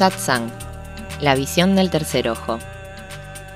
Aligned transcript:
Satsang, 0.00 0.50
la 1.20 1.34
visión 1.34 1.76
del 1.76 1.90
tercer 1.90 2.30
ojo. 2.30 2.58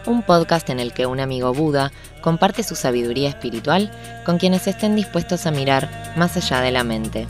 Un 0.04 0.22
podcast 0.22 0.68
en 0.68 0.79
el 0.79 0.93
que 0.93 1.06
un 1.06 1.18
amigo 1.18 1.54
Buda 1.54 1.90
comparte 2.20 2.62
su 2.62 2.74
sabiduría 2.74 3.30
espiritual 3.30 3.90
con 4.26 4.36
quienes 4.36 4.66
estén 4.66 4.94
dispuestos 4.94 5.46
a 5.46 5.50
mirar 5.50 6.12
más 6.16 6.36
allá 6.36 6.61
de 6.61 6.70
la 6.70 6.84
mente. 6.84 7.26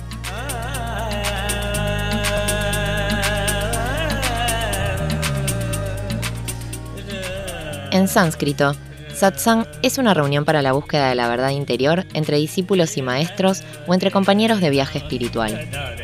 En 7.93 8.09
sánscrito, 8.09 8.75
satsang 9.15 9.65
es 9.82 9.99
una 9.99 10.12
reunión 10.12 10.45
para 10.45 10.61
la 10.61 10.73
búsqueda 10.73 11.11
de 11.11 11.15
la 11.15 11.29
verdad 11.29 11.51
interior 11.51 12.04
entre 12.15 12.39
discípulos 12.39 12.96
y 12.96 13.03
maestros 13.03 13.62
o 13.87 13.95
entre 13.95 14.11
compañeros 14.11 14.61
de 14.61 14.71
viaje 14.71 14.99
espiritual. 14.99 16.04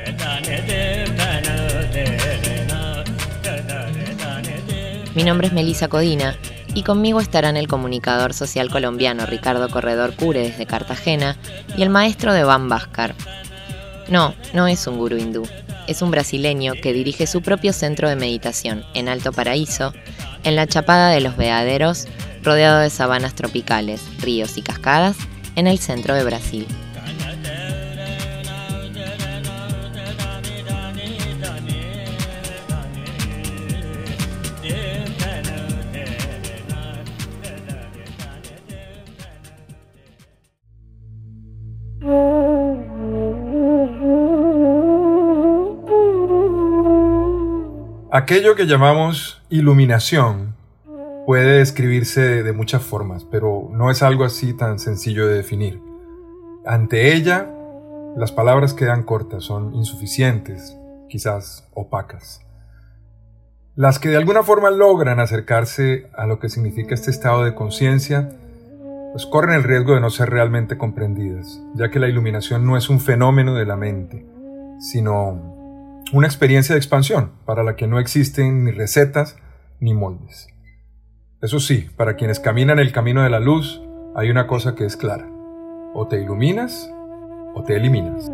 Mi 5.15 5.25
nombre 5.25 5.49
es 5.49 5.53
Melisa 5.53 5.89
Codina 5.89 6.37
y 6.73 6.85
conmigo 6.85 7.21
estarán 7.21 7.57
el 7.57 7.67
comunicador 7.67 8.33
social 8.33 8.71
colombiano 8.71 9.27
Ricardo 9.27 9.69
Corredor 9.69 10.15
Cure 10.15 10.41
desde 10.41 10.67
Cartagena 10.67 11.37
y 11.77 11.83
el 11.83 11.91
maestro 11.91 12.33
de 12.33 12.45
Van 12.45 12.69
Bhaskar. 12.69 13.17
No, 14.09 14.35
no 14.55 14.69
es 14.69 14.87
un 14.87 14.99
gurú 14.99 15.17
hindú, 15.17 15.49
es 15.89 16.01
un 16.01 16.13
brasileño 16.13 16.75
que 16.81 16.93
dirige 16.93 17.27
su 17.27 17.43
propio 17.43 17.73
centro 17.73 18.09
de 18.09 18.15
meditación 18.15 18.85
en 18.95 19.09
Alto 19.09 19.33
Paraíso, 19.33 19.93
en 20.45 20.55
la 20.55 20.69
Chapada 20.69 21.11
de 21.11 21.21
los 21.21 21.37
Veaderos, 21.37 22.07
rodeado 22.45 22.79
de 22.79 22.91
sabanas 22.91 23.35
tropicales, 23.35 24.03
ríos 24.21 24.57
y 24.59 24.63
cascadas, 24.63 25.17
en 25.57 25.67
el 25.67 25.81
centro 25.81 26.15
de 26.15 26.23
Brasil. 26.23 26.67
Aquello 48.13 48.57
que 48.57 48.67
llamamos 48.67 49.41
iluminación 49.51 50.57
puede 51.27 51.59
describirse 51.59 52.43
de 52.43 52.53
muchas 52.53 52.83
formas, 52.83 53.23
pero 53.23 53.69
no 53.71 53.89
es 53.89 54.03
algo 54.03 54.25
así 54.25 54.53
tan 54.53 54.81
sencillo 54.81 55.29
de 55.29 55.37
definir. 55.37 55.81
Ante 56.67 57.15
ella, 57.15 57.49
las 58.17 58.33
palabras 58.33 58.75
quedan 58.75 59.05
cortas, 59.05 59.45
son 59.45 59.77
insuficientes, 59.77 60.77
quizás 61.09 61.69
opacas. 61.73 62.45
Las 63.77 64.01
que 64.01 64.09
de 64.09 64.17
alguna 64.17 64.43
forma 64.43 64.71
logran 64.71 65.21
acercarse 65.21 66.11
a 66.13 66.27
lo 66.27 66.41
que 66.41 66.49
significa 66.49 66.97
este 66.97 67.13
estado 67.13 67.45
de 67.45 67.55
conciencia, 67.55 68.29
pues 69.13 69.25
corren 69.25 69.55
el 69.55 69.63
riesgo 69.63 69.95
de 69.95 70.01
no 70.01 70.11
ser 70.11 70.31
realmente 70.31 70.77
comprendidas, 70.77 71.63
ya 71.77 71.91
que 71.91 72.01
la 72.01 72.09
iluminación 72.09 72.67
no 72.67 72.77
es 72.77 72.91
un 72.91 72.99
fenómeno 72.99 73.55
de 73.55 73.67
la 73.67 73.77
mente, 73.77 74.27
sino 74.81 75.60
una 76.13 76.27
experiencia 76.27 76.75
de 76.75 76.79
expansión 76.79 77.33
para 77.45 77.63
la 77.63 77.77
que 77.77 77.87
no 77.87 77.99
existen 77.99 78.65
ni 78.65 78.73
recetas 78.73 79.37
ni 79.79 79.95
moldes. 79.95 80.49
Eso 81.41 81.61
sí, 81.61 81.89
para 81.97 82.17
quienes 82.17 82.41
caminan 82.41 82.79
el 82.79 82.93
camino 82.93 83.23
de 83.23 83.31
la 83.31 83.41
luz, 83.41 83.83
hay 84.15 84.31
una 84.31 84.47
cosa 84.47 84.75
que 84.75 84.85
es 84.85 84.97
clara. 84.97 85.29
O 85.95 86.07
te 86.09 86.21
iluminas 86.21 86.91
o 87.55 87.63
te 87.63 87.77
eliminas. 87.77 88.31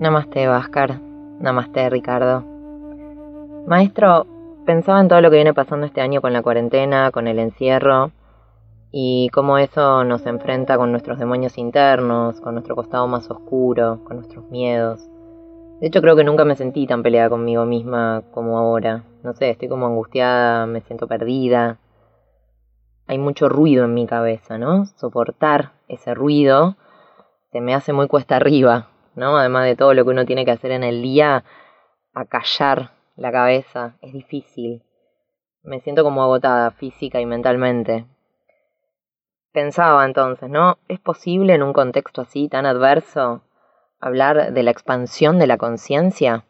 Namaste, 0.00 0.46
Váscar. 0.46 1.00
Namaste, 1.40 1.90
Ricardo. 1.90 2.44
Maestro, 3.66 4.26
pensaba 4.66 5.00
en 5.00 5.08
todo 5.08 5.20
lo 5.20 5.30
que 5.30 5.36
viene 5.36 5.54
pasando 5.54 5.86
este 5.86 6.00
año 6.00 6.20
con 6.20 6.32
la 6.32 6.42
cuarentena, 6.42 7.10
con 7.12 7.28
el 7.28 7.38
encierro 7.38 8.10
y 8.90 9.30
cómo 9.32 9.58
eso 9.58 10.04
nos 10.04 10.26
enfrenta 10.26 10.76
con 10.76 10.90
nuestros 10.90 11.18
demonios 11.18 11.56
internos, 11.56 12.40
con 12.40 12.54
nuestro 12.54 12.74
costado 12.74 13.06
más 13.06 13.30
oscuro, 13.30 14.00
con 14.04 14.16
nuestros 14.16 14.44
miedos. 14.50 15.00
De 15.80 15.86
hecho 15.86 16.00
creo 16.02 16.16
que 16.16 16.24
nunca 16.24 16.44
me 16.44 16.56
sentí 16.56 16.86
tan 16.86 17.02
peleada 17.02 17.30
conmigo 17.30 17.64
misma 17.64 18.22
como 18.32 18.58
ahora. 18.58 19.04
No 19.22 19.32
sé, 19.34 19.50
estoy 19.50 19.68
como 19.68 19.86
angustiada, 19.86 20.66
me 20.66 20.80
siento 20.82 21.06
perdida. 21.06 21.78
Hay 23.06 23.18
mucho 23.18 23.48
ruido 23.48 23.84
en 23.84 23.94
mi 23.94 24.06
cabeza, 24.06 24.58
¿no? 24.58 24.86
Soportar 24.86 25.72
ese 25.88 26.12
ruido 26.12 26.76
se 27.52 27.60
me 27.60 27.74
hace 27.74 27.92
muy 27.92 28.08
cuesta 28.08 28.36
arriba, 28.36 28.88
¿no? 29.14 29.36
Además 29.36 29.64
de 29.64 29.76
todo 29.76 29.94
lo 29.94 30.04
que 30.04 30.10
uno 30.10 30.26
tiene 30.26 30.44
que 30.44 30.50
hacer 30.50 30.72
en 30.72 30.82
el 30.82 31.02
día, 31.02 31.44
acallar 32.12 32.95
la 33.16 33.32
cabeza, 33.32 33.96
es 34.02 34.12
difícil. 34.12 34.82
Me 35.62 35.80
siento 35.80 36.04
como 36.04 36.22
agotada 36.22 36.70
física 36.70 37.20
y 37.20 37.26
mentalmente. 37.26 38.06
Pensaba 39.52 40.04
entonces, 40.04 40.50
¿no? 40.50 40.78
¿Es 40.86 41.00
posible 41.00 41.54
en 41.54 41.62
un 41.62 41.72
contexto 41.72 42.20
así 42.20 42.48
tan 42.48 42.66
adverso 42.66 43.42
hablar 44.00 44.52
de 44.52 44.62
la 44.62 44.70
expansión 44.70 45.38
de 45.38 45.46
la 45.46 45.56
conciencia? 45.56 46.44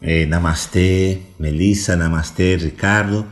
Eh, 0.00 0.26
namaste, 0.26 1.34
Melissa, 1.38 1.94
namaste, 1.94 2.56
Ricardo. 2.56 3.26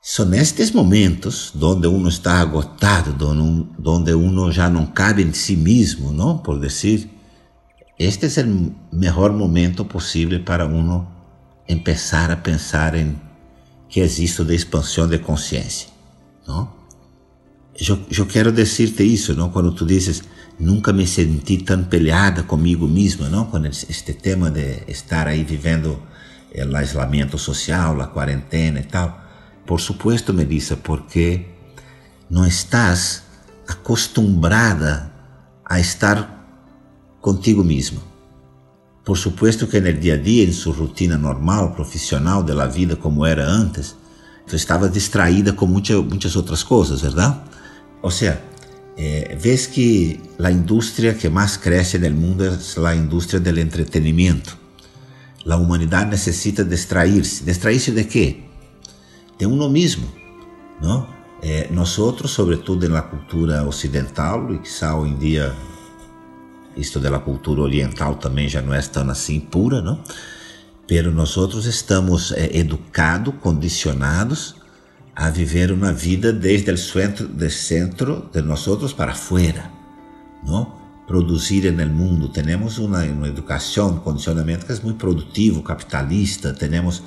Son 0.00 0.32
estos 0.32 0.72
momentos 0.72 1.50
donde 1.54 1.88
uno 1.88 2.08
está 2.08 2.40
agotado, 2.40 3.12
donde 3.12 4.14
uno 4.14 4.50
ya 4.52 4.70
no 4.70 4.94
cabe 4.94 5.22
en 5.22 5.34
sí 5.34 5.56
mismo, 5.56 6.12
¿no? 6.12 6.40
Por 6.44 6.60
decir, 6.60 7.10
este 7.98 8.26
es 8.26 8.38
el 8.38 8.76
mejor 8.92 9.32
momento 9.32 9.88
posible 9.88 10.38
para 10.38 10.66
uno 10.66 11.15
empezar 11.68 12.30
a 12.30 12.36
pensar 12.36 12.94
em 12.94 13.20
que 13.88 14.00
existe 14.00 14.44
de 14.44 14.54
expansão 14.54 15.08
de 15.08 15.18
consciência, 15.18 15.88
não? 16.46 16.74
Eu, 17.78 17.98
eu 18.10 18.26
quero 18.26 18.50
dizer-te 18.50 19.02
isso, 19.02 19.34
não? 19.34 19.50
Quando 19.50 19.72
tu 19.72 19.84
dizes 19.84 20.22
nunca 20.58 20.92
me 20.92 21.06
senti 21.06 21.58
tão 21.58 21.84
peleada 21.84 22.42
comigo 22.42 22.88
mesma, 22.88 23.28
não? 23.28 23.44
Com 23.46 23.64
este 23.66 24.14
tema 24.14 24.50
de 24.50 24.82
estar 24.88 25.26
aí 25.26 25.44
vivendo 25.44 26.02
o 26.54 26.80
isolamento 26.80 27.36
social, 27.36 28.00
a 28.00 28.06
quarentena 28.06 28.80
e 28.80 28.84
tal. 28.84 29.20
Por 29.66 29.80
supuesto, 29.80 30.32
Melissa, 30.32 30.76
porque 30.76 31.44
não 32.30 32.46
estás 32.46 33.24
acostumbrada 33.68 35.12
a 35.64 35.78
estar 35.78 36.46
contigo 37.20 37.62
mesma. 37.62 38.00
Por 39.06 39.16
supuesto 39.16 39.68
que 39.68 39.80
no 39.80 39.92
dia 39.92 40.14
a 40.14 40.16
dia, 40.16 40.42
em 40.42 40.50
sua 40.50 40.74
rotina 40.74 41.16
normal, 41.16 41.70
profissional 41.70 42.42
da 42.42 42.66
vida 42.66 42.96
como 42.96 43.24
era 43.24 43.46
antes, 43.46 43.94
tu 44.48 44.56
estava 44.56 44.88
distraída 44.88 45.52
com 45.52 45.64
muitas, 45.64 45.96
muitas 46.04 46.34
outras 46.34 46.64
coisas, 46.64 47.02
verdade? 47.02 47.38
Ou 48.02 48.10
seja, 48.10 48.42
eh, 48.98 49.38
que 49.72 50.20
a 50.42 50.50
indústria 50.50 51.14
que 51.14 51.28
mais 51.28 51.56
cresce 51.56 51.98
no 51.98 52.10
mundo 52.10 52.44
é 52.44 52.58
a 52.84 52.96
indústria 52.96 53.38
do 53.38 53.60
entretenimento. 53.60 54.58
A 55.48 55.54
humanidade 55.54 56.10
necessita 56.10 56.64
distrair-se. 56.64 57.44
Distrair-se 57.44 57.92
de 57.92 58.02
quê? 58.02 58.38
De 59.38 59.46
uno 59.46 59.70
mesmo, 59.70 60.08
não? 60.82 61.06
Eh, 61.40 61.68
nós, 61.70 61.90
sobretudo 61.90 62.88
na 62.88 63.02
cultura 63.02 63.64
ocidental, 63.64 64.52
e 64.52 64.58
que 64.58 64.84
hoje 64.84 65.12
em 65.12 65.16
dia 65.16 65.54
isto 66.76 67.00
da 67.00 67.18
cultura 67.18 67.62
oriental 67.62 68.16
também 68.16 68.48
já 68.48 68.60
não 68.60 68.74
é 68.74 68.80
tão 68.82 69.08
assim 69.10 69.40
pura, 69.40 69.80
não? 69.80 70.00
Pero 70.86 71.10
nós 71.10 71.36
outros 71.36 71.66
estamos 71.66 72.32
é, 72.32 72.56
educados, 72.56 73.34
condicionados 73.40 74.54
a 75.14 75.30
viver 75.30 75.72
uma 75.72 75.92
vida 75.92 76.32
desde 76.32 76.70
o 76.70 76.76
centro, 76.76 77.26
do 77.26 77.50
centro 77.50 78.28
de 78.32 78.42
nós 78.42 78.68
outros 78.68 78.92
para 78.92 79.14
fora, 79.14 79.70
não? 80.46 80.74
Produzir 81.06 81.72
no 81.72 81.86
mundo. 81.86 82.28
Temos 82.28 82.78
uma, 82.78 83.02
uma 83.04 83.28
educação, 83.28 83.98
condicionamento 84.00 84.66
que 84.66 84.72
é 84.72 84.76
muito 84.82 84.98
produtivo, 84.98 85.62
capitalista. 85.62 86.52
Temos 86.52 87.02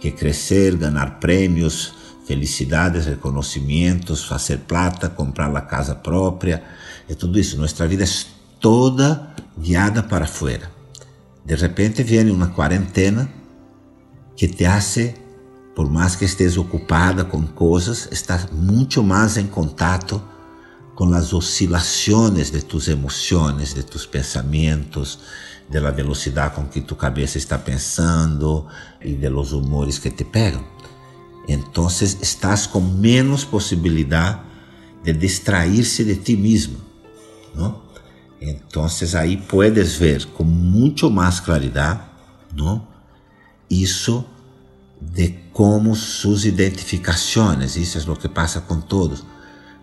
que 0.00 0.10
crescer, 0.12 0.76
ganhar 0.76 1.18
prêmios, 1.18 1.92
felicidades, 2.24 3.06
reconhecimentos, 3.06 4.24
fazer 4.24 4.58
plata, 4.58 5.08
comprar 5.08 5.54
a 5.54 5.60
casa 5.60 5.96
própria. 5.96 6.62
É 7.08 7.14
tudo 7.14 7.38
isso. 7.38 7.58
Nossa 7.58 7.86
vida 7.88 8.04
é 8.04 8.06
toda 8.60 9.34
guiada 9.58 10.02
para 10.02 10.26
fora. 10.26 10.70
De 11.44 11.56
repente 11.56 12.02
vem 12.02 12.30
uma 12.30 12.48
quarentena 12.48 13.28
que 14.36 14.46
te 14.46 14.64
hace, 14.64 15.14
por 15.74 15.90
mais 15.90 16.14
que 16.14 16.24
estés 16.24 16.56
ocupada 16.56 17.24
com 17.24 17.46
coisas, 17.46 18.08
estás 18.12 18.50
muito 18.52 19.02
mais 19.02 19.36
em 19.36 19.46
contato 19.46 20.22
com 20.94 21.12
as 21.14 21.32
oscilações 21.32 22.50
de 22.50 22.62
tus 22.62 22.86
emoções, 22.86 23.74
de 23.74 23.82
tus 23.82 24.06
pensamentos, 24.06 25.18
de 25.68 25.80
la 25.80 25.90
velocidade 25.90 26.54
com 26.54 26.66
que 26.66 26.82
tu 26.82 26.94
cabeça 26.94 27.38
está 27.38 27.56
pensando 27.58 28.66
e 29.00 29.14
de 29.14 29.28
los 29.30 29.52
humores 29.52 29.98
que 29.98 30.10
te 30.10 30.24
pegam. 30.24 30.64
Entonces 31.48 32.18
estás 32.20 32.66
con 32.66 33.00
menos 33.00 33.44
posibilidad 33.44 34.42
de 35.02 35.14
distrairse 35.14 36.04
de 36.04 36.16
ti 36.16 36.36
mismo, 36.36 36.78
¿no? 37.54 37.89
Entonces 38.40 39.14
ahí 39.14 39.36
puedes 39.36 39.98
ver 39.98 40.26
con 40.28 40.48
mucho 40.48 41.10
más 41.10 41.40
claridad, 41.40 42.08
¿no? 42.54 42.88
Isso 43.68 44.26
de 45.00 45.50
como 45.52 45.94
sus 45.94 46.44
identificaciones, 46.44 47.76
isso 47.76 47.98
é 47.98 48.10
o 48.10 48.16
que 48.16 48.28
passa 48.28 48.60
com 48.60 48.80
todos, 48.80 49.24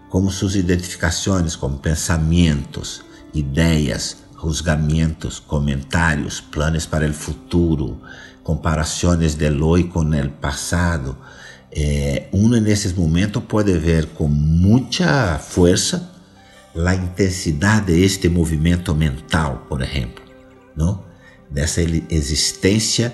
como 0.09 0.31
suas 0.31 0.55
identificações 0.55 1.55
como 1.55 1.77
pensamentos, 1.77 3.03
ideias, 3.33 4.17
juzgamentos, 4.41 5.39
comentários, 5.39 6.39
planos 6.39 6.85
para 6.85 7.07
o 7.07 7.13
futuro, 7.13 7.99
comparações 8.43 9.35
del 9.35 9.61
hoy 9.61 9.85
com 9.85 10.01
o 10.01 10.29
passado. 10.29 11.17
Eh, 11.71 12.29
uno 12.31 12.59
nesses 12.61 12.93
momentos 12.93 13.43
pode 13.43 13.77
ver 13.77 14.07
com 14.07 14.27
muita 14.27 15.37
força 15.37 16.16
a 16.85 16.95
intensidade 16.95 17.93
deste 17.93 18.29
movimento 18.29 18.93
mental, 18.93 19.65
por 19.67 19.81
exemplo, 19.81 20.23
não? 20.75 21.03
dessa 21.49 21.81
existência 21.81 23.13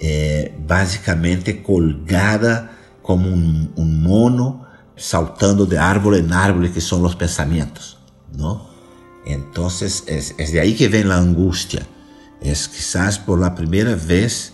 eh, 0.00 0.52
basicamente 0.58 1.54
colgada 1.54 2.70
como 3.02 3.28
um, 3.28 3.68
um 3.76 3.84
mono 3.84 4.64
saltando 4.96 5.66
de 5.66 5.76
árvore 5.76 6.20
em 6.20 6.32
árvore 6.32 6.68
que 6.68 6.80
são 6.80 7.02
os 7.02 7.14
pensamentos, 7.14 7.98
não? 8.36 8.74
Então, 9.26 9.68
é, 10.06 10.42
é 10.42 10.44
de 10.44 10.60
aí 10.60 10.74
que 10.74 10.86
vem 10.86 11.04
a 11.10 11.16
angústia. 11.16 11.86
É 12.40 12.52
quizás 12.52 13.16
por 13.16 13.40
la 13.40 13.50
primeira 13.50 13.96
vez 13.96 14.52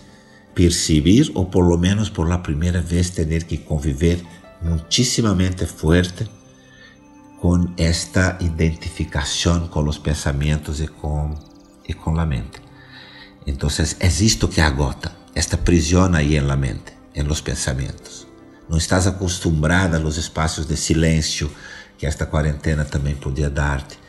perceber, 0.55 1.29
ou 1.35 1.45
por 1.45 1.65
lo 1.65 1.77
menos 1.77 2.09
por 2.09 2.27
la 2.27 2.37
primeira 2.37 2.81
vez 2.81 3.09
ter 3.09 3.43
que 3.43 3.57
conviver 3.57 4.23
muitíssimamente 4.61 5.65
forte 5.65 6.29
com 7.41 7.73
esta 7.75 8.37
identificação 8.39 9.67
com 9.67 9.83
os 9.89 9.97
pensamentos 9.97 10.79
e 10.79 10.87
com, 10.87 11.33
e 11.89 11.93
com 11.93 12.17
a 12.19 12.25
mente. 12.25 12.61
Então, 13.47 13.67
é 13.99 14.07
isto 14.07 14.47
que 14.47 14.61
agota, 14.61 15.11
esta 15.33 15.57
prisão 15.57 16.13
aí 16.13 16.37
em 16.37 16.41
la 16.41 16.55
mente, 16.55 16.93
em 17.15 17.23
los 17.23 17.41
pensamentos. 17.41 18.27
Não 18.69 18.77
estás 18.77 19.07
acostumada 19.07 19.97
aos 19.97 20.17
espaços 20.17 20.67
de 20.67 20.77
silêncio 20.77 21.51
que 21.97 22.05
esta 22.05 22.27
quarentena 22.27 22.85
também 22.85 23.15
podia 23.15 23.49
dar-te 23.49 23.99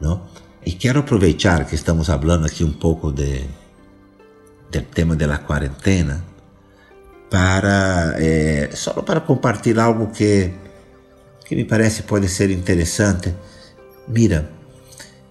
¿no? 0.00 0.22
Y 0.64 0.76
quiero 0.76 1.00
aprovechar 1.00 1.66
que 1.66 1.76
estamos 1.76 2.08
hablando 2.08 2.46
aquí 2.46 2.64
un 2.64 2.78
poco 2.78 3.12
de, 3.12 3.46
del 4.70 4.86
tema 4.86 5.14
de 5.14 5.26
la 5.26 5.42
cuarentena 5.42 6.22
para 7.30 8.14
eh, 8.18 8.70
solo 8.72 9.04
para 9.04 9.24
compartir 9.24 9.78
algo 9.78 10.10
que, 10.12 10.63
que 11.44 11.54
me 11.54 11.64
parece 11.64 12.02
pode 12.02 12.28
ser 12.28 12.50
interessante. 12.50 13.34
Mira, 14.08 14.50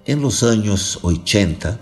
em 0.06 0.16
los 0.20 0.44
anos 0.44 1.00
80, 1.02 1.80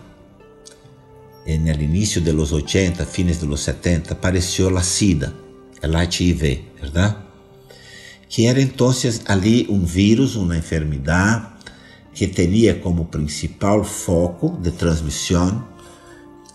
en 1.45 1.67
el 1.67 1.81
inicio 1.81 2.21
de 2.21 2.33
los 2.33 2.51
80, 2.51 3.05
fines 3.05 3.41
de 3.41 3.47
los 3.47 3.61
70, 3.61 4.13
apareció 4.13 4.69
la 4.69 4.83
SIDA, 4.83 5.33
el 5.81 5.95
HIV, 5.95 6.81
¿verdad? 6.81 7.17
Que 8.29 8.47
era 8.47 8.61
entonces 8.61 9.23
ali 9.25 9.67
um 9.69 9.85
vírus, 9.85 10.35
uma 10.35 10.55
enfermidade 10.55 11.47
que 12.13 12.27
tinha 12.27 12.79
como 12.79 13.05
principal 13.05 13.83
foco 13.83 14.57
de 14.61 14.71
transmissão 14.71 15.71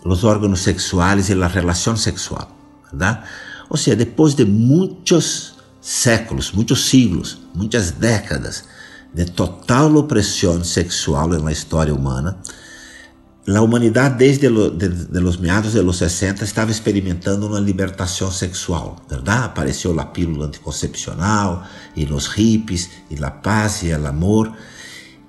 os 0.05 0.23
órgãos 0.23 0.61
sexuais 0.61 1.29
e 1.29 1.33
a 1.33 1.47
relação 1.47 1.97
sexual, 1.97 2.55
¿verdad? 2.85 3.23
Ou 3.69 3.75
seja, 3.75 3.95
depois 3.95 4.33
de 4.35 4.45
muitos 4.45 5.56
séculos, 5.87 6.51
muitos 6.51 6.89
siglos, 6.89 7.37
muitas 7.55 7.91
décadas 7.91 8.65
de 9.13 9.23
total 9.23 9.95
opressão 9.95 10.61
sexual 10.61 11.29
na 11.29 11.49
história 11.49 11.95
humana, 11.95 12.37
a 13.47 13.61
humanidade 13.61 14.17
desde 14.17 14.49
los 14.49 15.37
meados 15.37 15.71
de 15.71 15.81
los 15.81 15.95
60 15.95 16.43
estava 16.43 16.71
experimentando 16.71 17.47
uma 17.47 17.61
libertação 17.61 18.29
sexual, 18.29 18.97
verdade? 19.09 19.45
Apareceu 19.45 19.97
a 19.97 20.03
pílula 20.03 20.47
anticoncepcional 20.47 21.63
e 21.95 22.03
os 22.03 22.27
hippies 22.27 22.89
e 23.09 23.23
a 23.23 23.31
paz 23.31 23.83
e 23.83 23.93
o 23.93 24.07
amor. 24.07 24.51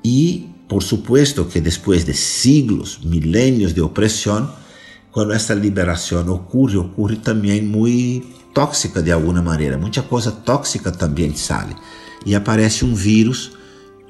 E, 0.02 0.50
por 0.69 0.82
supuesto, 0.82 1.44
que 1.44 1.61
depois 1.61 2.04
de 2.04 2.14
siglos, 2.14 2.99
milênios 3.04 3.72
de 3.72 3.81
opressão, 3.81 4.52
quando 5.12 5.32
essa 5.32 5.54
liberação 5.54 6.28
ocorre, 6.28 6.76
ocorre 6.76 7.14
também 7.14 7.62
muito 7.62 8.38
tóxica 8.58 9.00
de 9.00 9.12
alguma 9.12 9.40
maneira. 9.40 9.78
Muita 9.78 10.02
coisa 10.02 10.32
tóxica 10.32 10.90
também 10.90 11.32
sai. 11.37 11.76
E 12.26 12.34
aparece 12.34 12.84
um 12.84 12.93
vírus 12.93 13.52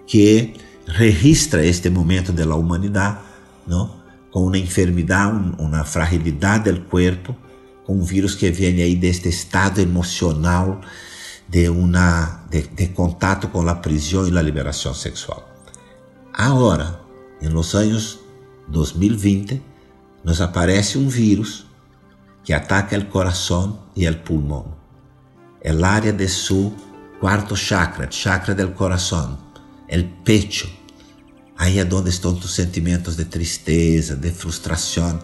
que 0.07 0.55
registra 0.87 1.63
este 1.67 1.91
momento 1.91 2.33
da 2.33 2.57
humanidade, 2.57 3.19
não? 3.67 3.99
com 4.31 4.47
uma 4.47 4.57
enfermidade, 4.57 5.53
uma 5.59 5.85
fragilidade 5.85 6.73
do 6.73 6.81
corpo, 6.81 7.37
com 7.85 7.97
um 7.97 8.03
vírus 8.03 8.35
que 8.35 8.51
vem 8.51 8.83
aí 8.83 8.97
deste 8.97 9.29
estado 9.29 9.83
emocional 9.83 10.81
de, 11.47 11.69
uma, 11.69 12.43
de, 12.51 12.63
de 12.69 12.87
contato 12.89 13.49
com 13.49 13.69
a 13.69 13.75
prisão 13.75 14.27
e 14.27 14.39
a 14.39 14.41
liberação 14.41 14.95
sexual. 14.95 15.47
Agora, 16.33 16.99
em 17.43 17.49
los 17.49 17.75
anos 17.75 18.19
2020, 18.69 19.61
nos 20.25 20.41
aparece 20.41 20.97
um 20.97 21.07
vírus 21.07 21.68
que 22.49 22.55
ataca 22.55 22.99
o 22.99 23.05
coração 23.05 23.79
e 23.95 24.09
o 24.09 24.19
pulmão. 24.21 24.75
El 25.61 25.85
área 25.85 26.15
de 26.15 26.27
su 26.27 26.73
quarto 27.21 27.55
chakra, 27.55 28.11
chakra 28.11 28.55
del 28.55 28.73
coração, 28.73 29.37
el 29.87 30.07
pecho. 30.25 30.67
Aí 31.59 31.79
é 31.79 31.85
onde 31.85 32.09
estão 32.09 32.33
os 32.33 32.55
sentimentos 32.55 33.17
de 33.17 33.27
tristeza, 33.27 34.17
de 34.17 34.31
frustração 34.31 35.19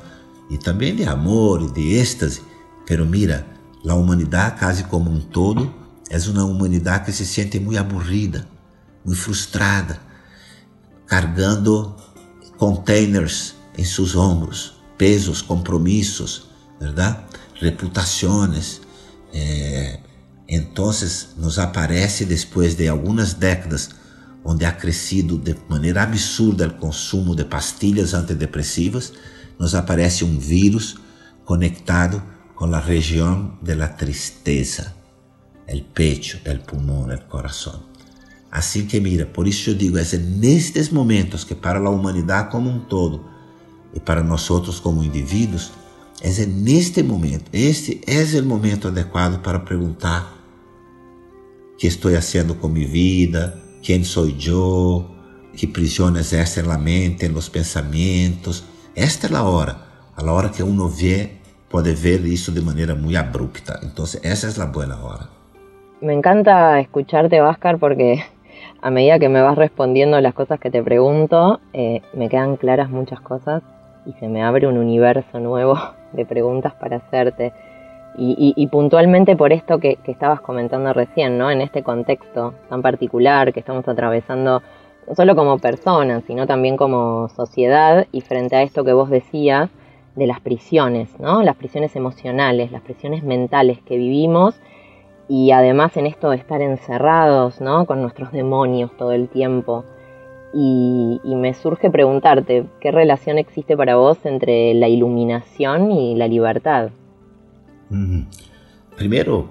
e 0.50 0.58
também 0.58 0.94
de 0.94 1.04
amor 1.04 1.62
e 1.62 1.70
de 1.72 1.94
êxtase. 1.94 2.42
Pero 2.86 3.06
mira, 3.06 3.46
a 3.88 3.94
humanidade, 3.94 4.58
quase 4.58 4.84
como 4.84 5.10
um 5.10 5.20
todo, 5.20 5.74
é 6.10 6.18
uma 6.28 6.44
humanidade 6.44 7.06
que 7.06 7.12
se 7.12 7.24
sente 7.24 7.58
muito 7.58 7.78
aburrida, 7.78 8.46
muito 9.02 9.18
frustrada 9.18 9.98
cargando 11.06 11.96
containers 12.58 13.54
em 13.78 13.84
seus 13.84 14.14
ombros, 14.14 14.74
pesos, 14.98 15.40
compromissos, 15.40 16.52
Reputações. 17.60 18.80
Eh, 19.32 19.98
então, 20.48 20.90
nos 21.36 21.58
aparece 21.58 22.24
depois 22.24 22.74
de 22.74 22.86
algumas 22.88 23.32
décadas 23.32 23.90
onde 24.44 24.64
ha 24.64 24.72
crescido 24.72 25.38
de 25.38 25.56
maneira 25.68 26.02
absurda 26.02 26.68
o 26.68 26.74
consumo 26.74 27.34
de 27.34 27.44
pastilhas 27.44 28.12
antidepressivas, 28.12 29.12
nos 29.58 29.74
aparece 29.74 30.22
um 30.22 30.38
vírus 30.38 30.96
conectado 31.44 32.22
com 32.54 32.66
a 32.66 32.78
região 32.78 33.58
da 33.62 33.88
tristeza, 33.88 34.94
o 35.66 35.82
pecho, 35.82 36.38
o 36.46 36.58
pulmão, 36.60 37.06
o 37.06 37.24
coração. 37.24 37.82
Assim 38.50 38.86
que 38.86 39.00
mira, 39.00 39.26
por 39.26 39.48
isso 39.48 39.70
eu 39.70 39.74
digo, 39.74 39.98
é 39.98 40.04
nestes 40.16 40.90
momentos 40.90 41.42
que 41.42 41.54
para 41.54 41.80
a 41.80 41.90
humanidade 41.90 42.50
como 42.50 42.70
um 42.70 42.78
todo 42.78 43.24
e 43.92 43.98
para 43.98 44.22
nós 44.22 44.48
outros 44.50 44.78
como 44.78 45.02
indivíduos, 45.02 45.72
é 46.22 46.46
neste 46.46 47.02
momento, 47.02 47.50
este 47.52 48.00
é 48.06 48.22
o 48.40 48.44
momento 48.44 48.88
adequado 48.88 49.40
para 49.42 49.58
perguntar 49.60 50.34
que 51.76 51.86
estou 51.88 52.12
fazendo 52.12 52.54
com 52.54 52.68
minha 52.68 52.86
vida, 52.86 53.58
quem 53.82 54.04
sou 54.04 54.28
eu, 54.28 55.04
que 55.54 55.66
prisões 55.66 56.32
esta 56.32 56.62
na 56.62 56.78
mente, 56.78 57.28
nos 57.28 57.48
pensamentos. 57.48 58.64
Esta 58.94 59.26
é 59.26 59.36
a 59.36 59.42
hora, 59.42 59.76
a 60.16 60.32
hora 60.32 60.48
que 60.48 60.62
uno 60.62 60.88
vê, 60.88 61.30
pode 61.68 61.92
ver 61.92 62.24
isso 62.24 62.52
de 62.52 62.60
maneira 62.60 62.94
muito 62.94 63.18
abrupta. 63.18 63.80
Então, 63.82 64.04
essa 64.22 64.46
é 64.46 64.62
a 64.62 64.66
boa 64.66 64.86
hora. 65.02 65.28
Me 66.00 66.14
encanta 66.14 66.80
escucharte, 66.80 67.40
Oscar, 67.40 67.78
porque 67.78 68.24
a 68.80 68.90
medida 68.90 69.18
que 69.18 69.28
me 69.28 69.42
vas 69.42 69.56
respondiendo 69.56 70.20
las 70.20 70.34
cosas 70.34 70.60
que 70.60 70.70
te 70.70 70.82
pregunto, 70.82 71.60
eh, 71.72 72.02
me 72.14 72.28
quedan 72.28 72.56
claras 72.56 72.90
muchas 72.90 73.20
cosas 73.20 73.62
y 74.06 74.12
se 74.20 74.28
me 74.28 74.42
abre 74.42 74.66
un 74.66 74.76
universo 74.76 75.40
nuevo 75.40 75.78
de 76.14 76.24
preguntas 76.24 76.74
para 76.74 76.96
hacerte. 76.96 77.52
Y, 78.16 78.66
puntualmente 78.68 79.34
por 79.34 79.52
esto 79.52 79.78
que, 79.78 79.98
estabas 80.06 80.40
comentando 80.40 80.92
recién, 80.92 81.36
¿no? 81.36 81.50
En 81.50 81.60
este 81.60 81.82
contexto 81.82 82.54
tan 82.68 82.80
particular 82.80 83.52
que 83.52 83.58
estamos 83.58 83.88
atravesando, 83.88 84.62
no 85.08 85.14
solo 85.16 85.34
como 85.34 85.58
personas, 85.58 86.22
sino 86.24 86.46
también 86.46 86.76
como 86.76 87.28
sociedad, 87.30 88.06
y 88.12 88.20
frente 88.20 88.54
a 88.54 88.62
esto 88.62 88.84
que 88.84 88.92
vos 88.92 89.10
decías 89.10 89.68
de 90.14 90.26
las 90.28 90.40
prisiones, 90.40 91.18
¿no? 91.18 91.42
Las 91.42 91.56
prisiones 91.56 91.96
emocionales, 91.96 92.70
las 92.70 92.82
prisiones 92.82 93.24
mentales 93.24 93.80
que 93.82 93.96
vivimos 93.96 94.54
y 95.28 95.50
además 95.52 95.96
en 95.96 96.06
esto 96.06 96.30
de 96.30 96.36
estar 96.36 96.60
encerrados, 96.60 97.60
¿no? 97.60 97.86
Con 97.86 98.02
nuestros 98.02 98.30
demonios 98.32 98.96
todo 98.96 99.12
el 99.12 99.28
tiempo. 99.28 99.84
Y, 100.54 101.20
me 101.24 101.52
surge 101.52 101.90
preguntarte, 101.90 102.64
¿qué 102.80 102.92
relación 102.92 103.38
existe 103.38 103.76
para 103.76 103.96
vos 103.96 104.18
entre 104.24 104.72
la 104.74 104.88
iluminación 104.88 105.90
y 105.90 106.14
la 106.14 106.28
libertad? 106.28 106.90
Primero, 108.96 109.48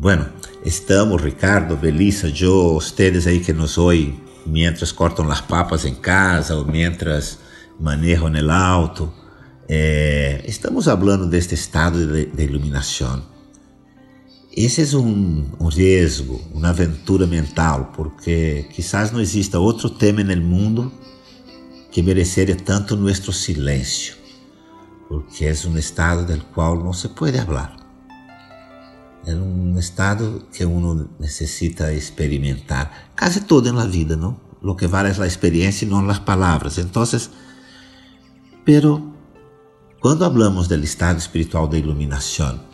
Bueno, 0.00 0.28
estamos, 0.64 1.20
Ricardo, 1.20 1.76
Belisa, 1.76 2.28
yo, 2.28 2.74
ustedes 2.74 3.26
aí 3.26 3.40
que 3.40 3.52
nos 3.52 3.76
oem 3.78 4.14
mientras 4.46 4.92
cortam 4.92 5.28
as 5.28 5.40
papas 5.40 5.84
em 5.84 5.94
casa 5.94 6.54
ou 6.54 6.64
mientras 6.64 7.40
manejam 7.80 8.28
no 8.28 8.52
auto. 8.52 9.12
Eh, 9.68 10.40
estamos 10.44 10.84
falando 10.84 11.26
deste 11.28 11.54
estado 11.54 12.06
de, 12.06 12.26
de 12.26 12.44
iluminação. 12.44 13.22
Esse 14.60 14.82
é 14.82 14.98
um, 14.98 15.46
um 15.60 15.68
uma 16.52 16.70
aventura 16.70 17.28
mental, 17.28 17.92
porque 17.94 18.66
quizás 18.72 19.12
não 19.12 19.20
exista 19.20 19.60
outro 19.60 19.88
tema 19.88 20.24
no 20.24 20.42
mundo 20.42 20.90
que 21.92 22.02
mereceria 22.02 22.56
tanto 22.56 22.96
nosso 22.96 23.32
silêncio, 23.32 24.16
porque 25.06 25.44
é 25.44 25.54
um 25.64 25.78
estado 25.78 26.26
del 26.26 26.40
qual 26.52 26.74
não 26.82 26.92
se 26.92 27.08
pode 27.10 27.38
falar. 27.38 27.76
É 29.24 29.32
um 29.32 29.78
estado 29.78 30.48
que 30.52 30.64
uno 30.64 31.08
necessita 31.20 31.94
experimentar, 31.94 33.12
quase 33.16 33.42
todo 33.42 33.72
na 33.72 33.86
vida, 33.86 34.16
não? 34.16 34.40
Lo 34.60 34.74
que 34.74 34.88
vale 34.88 35.10
é 35.10 35.22
a 35.22 35.26
experiência 35.28 35.84
e 35.84 35.88
não 35.88 36.10
as 36.10 36.18
palavras. 36.18 36.78
Então, 36.78 37.04
pero 38.64 39.14
quando 40.00 40.24
hablamos 40.24 40.66
do 40.66 40.74
estado 40.82 41.18
espiritual 41.20 41.68
da 41.68 41.78
iluminação, 41.78 42.66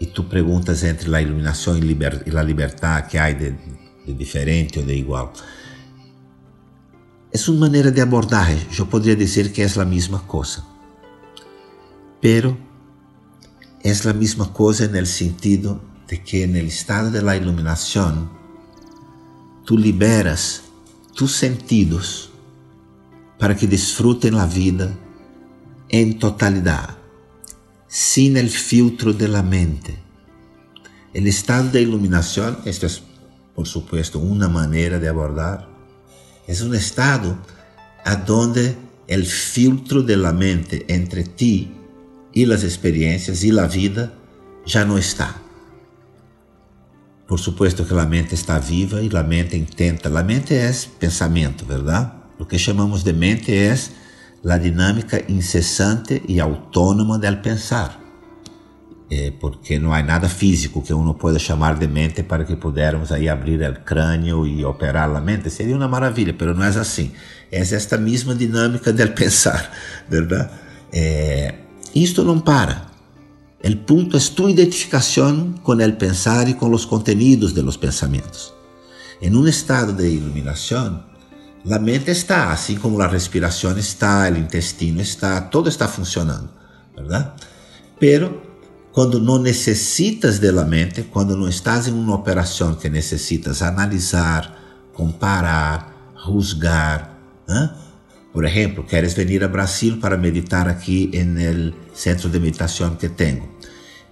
e 0.00 0.06
tu 0.06 0.24
perguntas 0.24 0.82
entre 0.82 1.14
a 1.14 1.22
iluminação 1.22 1.76
e, 1.76 1.80
liber, 1.80 2.22
e 2.26 2.36
a 2.36 2.42
liberdade 2.42 3.08
que 3.10 3.18
há 3.18 3.30
de, 3.30 3.54
de 4.06 4.12
diferente 4.12 4.78
ou 4.78 4.84
de 4.84 4.94
igual, 4.94 5.32
é 7.32 7.50
uma 7.50 7.60
maneira 7.60 7.90
de 7.90 8.00
abordagem. 8.00 8.58
Eu 8.78 8.86
poderia 8.86 9.16
dizer 9.16 9.52
que 9.52 9.62
é 9.62 9.66
a 9.66 9.84
mesma 9.84 10.20
coisa, 10.20 10.64
pero 12.20 12.56
é 13.82 13.90
a 13.90 14.12
mesma 14.12 14.46
coisa 14.46 14.88
no 14.88 15.06
sentido 15.06 15.80
de 16.08 16.16
que 16.18 16.46
no 16.46 16.58
estado 16.58 17.10
de 17.10 17.20
la 17.20 17.34
tu 19.64 19.76
liberas 19.76 20.62
tus 21.14 21.32
sentidos 21.32 22.30
para 23.38 23.54
que 23.54 23.66
desfrutem 23.66 24.38
a 24.38 24.46
vida 24.46 24.96
em 25.90 26.12
totalidade 26.12 27.03
sin 27.94 28.36
el 28.36 28.50
filtro 28.50 29.12
de 29.12 29.28
la 29.28 29.44
mente. 29.44 29.94
El 31.12 31.28
estado 31.28 31.70
de 31.70 31.80
iluminación, 31.80 32.58
esto 32.64 32.86
es 32.86 33.02
por 33.54 33.68
supuesto 33.68 34.18
una 34.18 34.48
manera 34.48 34.98
de 34.98 35.06
abordar, 35.06 35.68
es 36.48 36.60
un 36.60 36.74
estado 36.74 37.38
a 38.04 38.16
donde 38.16 38.76
el 39.06 39.24
filtro 39.24 40.02
de 40.02 40.16
la 40.16 40.32
mente 40.32 40.84
entre 40.88 41.22
ti 41.22 41.72
y 42.32 42.46
las 42.46 42.64
experiencias 42.64 43.44
y 43.44 43.52
la 43.52 43.68
vida 43.68 44.12
ya 44.66 44.84
no 44.84 44.98
está. 44.98 45.40
Por 47.28 47.38
supuesto 47.38 47.86
que 47.86 47.94
la 47.94 48.06
mente 48.06 48.34
está 48.34 48.58
viva 48.58 49.02
y 49.02 49.08
la 49.08 49.22
mente 49.22 49.56
intenta. 49.56 50.08
La 50.08 50.24
mente 50.24 50.68
es 50.68 50.86
pensamiento, 50.86 51.64
¿verdad? 51.64 52.24
Lo 52.40 52.48
que 52.48 52.56
chamamos 52.56 53.04
de 53.04 53.12
mente 53.12 53.68
es 53.68 53.92
la 54.44 54.58
dinámica 54.58 55.24
incessante 55.28 56.22
e 56.28 56.38
autônoma 56.38 57.18
del 57.18 57.40
pensar. 57.40 57.98
É 59.10 59.30
porque 59.30 59.78
não 59.78 59.92
há 59.92 60.02
nada 60.02 60.28
físico 60.28 60.82
que 60.82 60.92
uno 60.92 61.14
pueda 61.14 61.38
chamar 61.38 61.78
de 61.78 61.86
mente 61.86 62.22
para 62.22 62.44
que 62.44 62.56
pudermos 62.56 63.10
aí 63.10 63.28
abrir 63.28 63.60
o 63.62 63.80
crânio 63.80 64.46
e 64.46 64.64
operar 64.64 65.14
a 65.14 65.20
mente. 65.20 65.50
Seria 65.50 65.76
uma 65.76 65.88
maravilha, 65.88 66.34
mas 66.38 66.56
não 66.56 66.64
é 66.64 66.68
assim. 66.68 67.12
É 67.50 67.60
esta 67.60 67.96
mesma 67.96 68.34
dinâmica 68.34 68.92
del 68.92 69.12
pensar, 69.12 69.70
verdade? 70.08 70.50
É, 70.92 71.54
isto 71.94 72.22
não 72.22 72.40
para. 72.40 72.86
O 73.64 73.76
ponto 73.76 74.16
é 74.16 74.20
tu 74.20 74.48
identificação 74.48 75.54
com 75.62 75.72
o 75.72 75.92
pensar 75.92 76.48
e 76.48 76.54
com 76.54 76.70
os 76.70 76.84
contenidos 76.84 77.54
de 77.54 77.62
los 77.62 77.78
pensamentos. 77.78 78.52
Em 79.22 79.34
um 79.34 79.46
estado 79.48 79.92
de 79.94 80.06
iluminação, 80.06 81.02
a 81.70 81.78
mente 81.78 82.10
está, 82.10 82.52
assim 82.52 82.76
como 82.76 83.00
a 83.00 83.06
respiração 83.06 83.76
está, 83.78 84.30
o 84.30 84.36
intestino 84.36 85.00
está, 85.00 85.40
todo 85.40 85.68
está 85.68 85.88
funcionando, 85.88 86.48
verdade? 86.94 87.30
Pero 87.98 88.42
quando 88.92 89.18
não 89.18 89.38
necessitas 89.38 90.38
de 90.38 90.52
la 90.52 90.64
mente, 90.64 91.04
quando 91.04 91.36
não 91.36 91.48
estás 91.48 91.88
em 91.88 91.92
uma 91.92 92.14
operação 92.14 92.74
que 92.74 92.88
necessitas 92.88 93.62
analisar, 93.62 94.56
comparar, 94.92 96.12
juzgar, 96.14 97.18
¿eh? 97.48 97.70
por 98.32 98.44
exemplo, 98.44 98.84
queres 98.84 99.14
vir 99.14 99.42
a 99.42 99.48
Brasil 99.48 99.98
para 99.98 100.16
meditar 100.16 100.68
aqui 100.68 101.10
no 101.24 101.72
centro 101.94 102.28
de 102.28 102.38
meditação 102.38 102.94
que 102.96 103.08
tenho. 103.08 103.48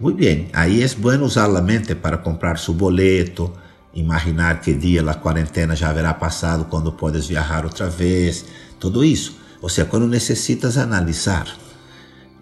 Muito 0.00 0.16
bem, 0.16 0.48
aí 0.52 0.82
é 0.82 0.88
bom 0.96 1.22
usar 1.22 1.44
a 1.44 1.60
mente 1.60 1.94
para 1.94 2.18
comprar 2.18 2.58
seu 2.58 2.74
boleto, 2.74 3.52
imaginar 3.94 4.60
que 4.60 4.72
dia 4.74 5.02
a 5.08 5.14
quarentena 5.14 5.76
já 5.76 5.90
haverá 5.90 6.14
passado 6.14 6.64
quando 6.66 6.92
podes 6.92 7.26
viajar 7.26 7.64
outra 7.64 7.88
vez, 7.88 8.44
tudo 8.78 9.04
isso. 9.04 9.36
Ou 9.60 9.68
seja, 9.68 9.86
quando 9.88 10.06
necessitas 10.06 10.76
analisar. 10.76 11.46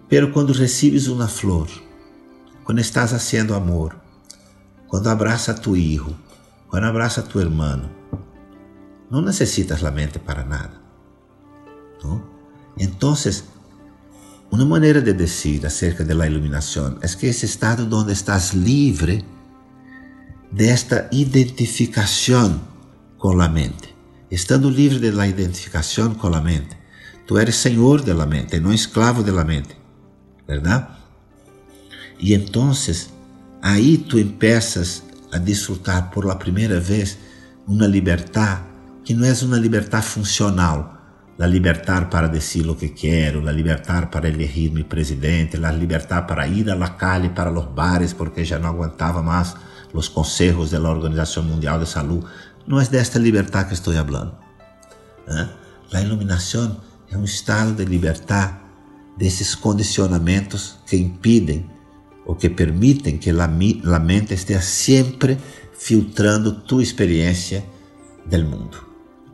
Pero 0.09 0.31
quando 0.31 0.53
recebes 0.53 1.07
uma 1.07 1.27
flor, 1.27 1.69
quando 2.63 2.79
estás 2.79 3.13
haciendo 3.13 3.53
amor, 3.53 3.95
quando 4.87 5.07
abraça 5.07 5.51
a 5.51 5.55
tu 5.55 5.75
hijo, 5.75 6.15
quando 6.67 6.85
abraça 6.85 7.21
a 7.21 7.23
tu 7.23 7.39
hermano, 7.39 7.89
não 9.09 9.21
necessitas 9.21 9.83
a 9.83 9.91
mente 9.91 10.19
para 10.19 10.43
nada. 10.43 10.81
Entonces, 12.77 13.43
uma 14.49 14.65
maneira 14.65 15.01
de 15.01 15.13
dizer 15.13 15.65
acerca 15.65 16.03
da 16.03 16.25
iluminação 16.25 16.97
é 17.01 17.07
que 17.07 17.27
esse 17.27 17.45
estado 17.45 17.87
onde 17.95 18.11
estás 18.11 18.53
livre 18.53 19.25
desta 20.51 21.07
identificação 21.11 22.59
com 23.17 23.39
a 23.41 23.47
mente. 23.47 23.95
Estando 24.29 24.69
livre 24.69 25.11
da 25.11 25.27
identificação 25.27 26.13
com 26.13 26.27
a 26.27 26.41
mente, 26.41 26.77
tu 27.25 27.37
eres 27.37 27.55
senhor 27.55 28.01
da 28.01 28.25
mente, 28.25 28.59
não 28.59 28.73
escravo 28.73 29.23
da 29.23 29.43
mente, 29.43 29.75
verdade? 30.47 30.87
E 32.19 32.33
então, 32.33 32.71
aí 33.61 33.97
tu 33.97 34.19
empiezas 34.19 35.03
a 35.31 35.37
disfrutar 35.37 36.11
por 36.11 36.25
la 36.25 36.35
primeira 36.35 36.79
vez 36.79 37.17
uma 37.67 37.87
liberdade 37.87 38.61
que 39.03 39.13
não 39.13 39.25
é 39.25 39.33
uma 39.41 39.57
liberdade 39.57 40.05
funcional, 40.05 40.97
la 41.37 41.47
libertar 41.47 42.09
para 42.09 42.27
dizer 42.27 42.67
o 42.69 42.75
que 42.75 42.89
quero, 42.89 43.41
la 43.41 43.51
libertar 43.51 44.11
para 44.11 44.27
elegir 44.27 44.71
meu 44.71 44.85
presidente, 44.85 45.57
la 45.57 45.71
libertar 45.71 46.27
para 46.27 46.47
ir 46.47 46.69
a 46.69 46.75
la 46.75 46.95
calle, 46.97 47.29
para 47.29 47.49
los 47.49 47.65
bares, 47.73 48.13
porque 48.13 48.45
já 48.45 48.59
não 48.59 48.69
aguentava 48.69 49.23
mais 49.23 49.55
los 49.93 50.09
consejos 50.09 50.71
de 50.71 50.79
la 50.79 50.89
Organización 50.89 51.47
Mundial 51.47 51.79
de 51.79 51.85
Salud. 51.85 52.23
Não 52.67 52.79
é 52.79 52.85
desta 52.85 53.19
liberdade 53.19 53.69
que 53.69 53.73
estou 53.73 53.93
falando. 53.93 54.35
¿eh? 55.27 55.47
A 55.93 56.01
iluminação 56.01 56.77
é 57.09 57.17
um 57.17 57.25
estado 57.25 57.73
de 57.73 57.85
liberdade 57.85 58.55
desses 59.17 59.55
condicionamentos 59.55 60.77
que 60.85 60.95
impedem 60.97 61.69
ou 62.25 62.35
que 62.35 62.49
permitem 62.49 63.17
que 63.17 63.29
a 63.29 63.99
mente 63.99 64.33
esteja 64.33 64.61
sempre 64.61 65.37
filtrando 65.73 66.61
tua 66.61 66.83
experiência 66.83 67.65
do 68.25 68.43
mundo. 68.45 68.77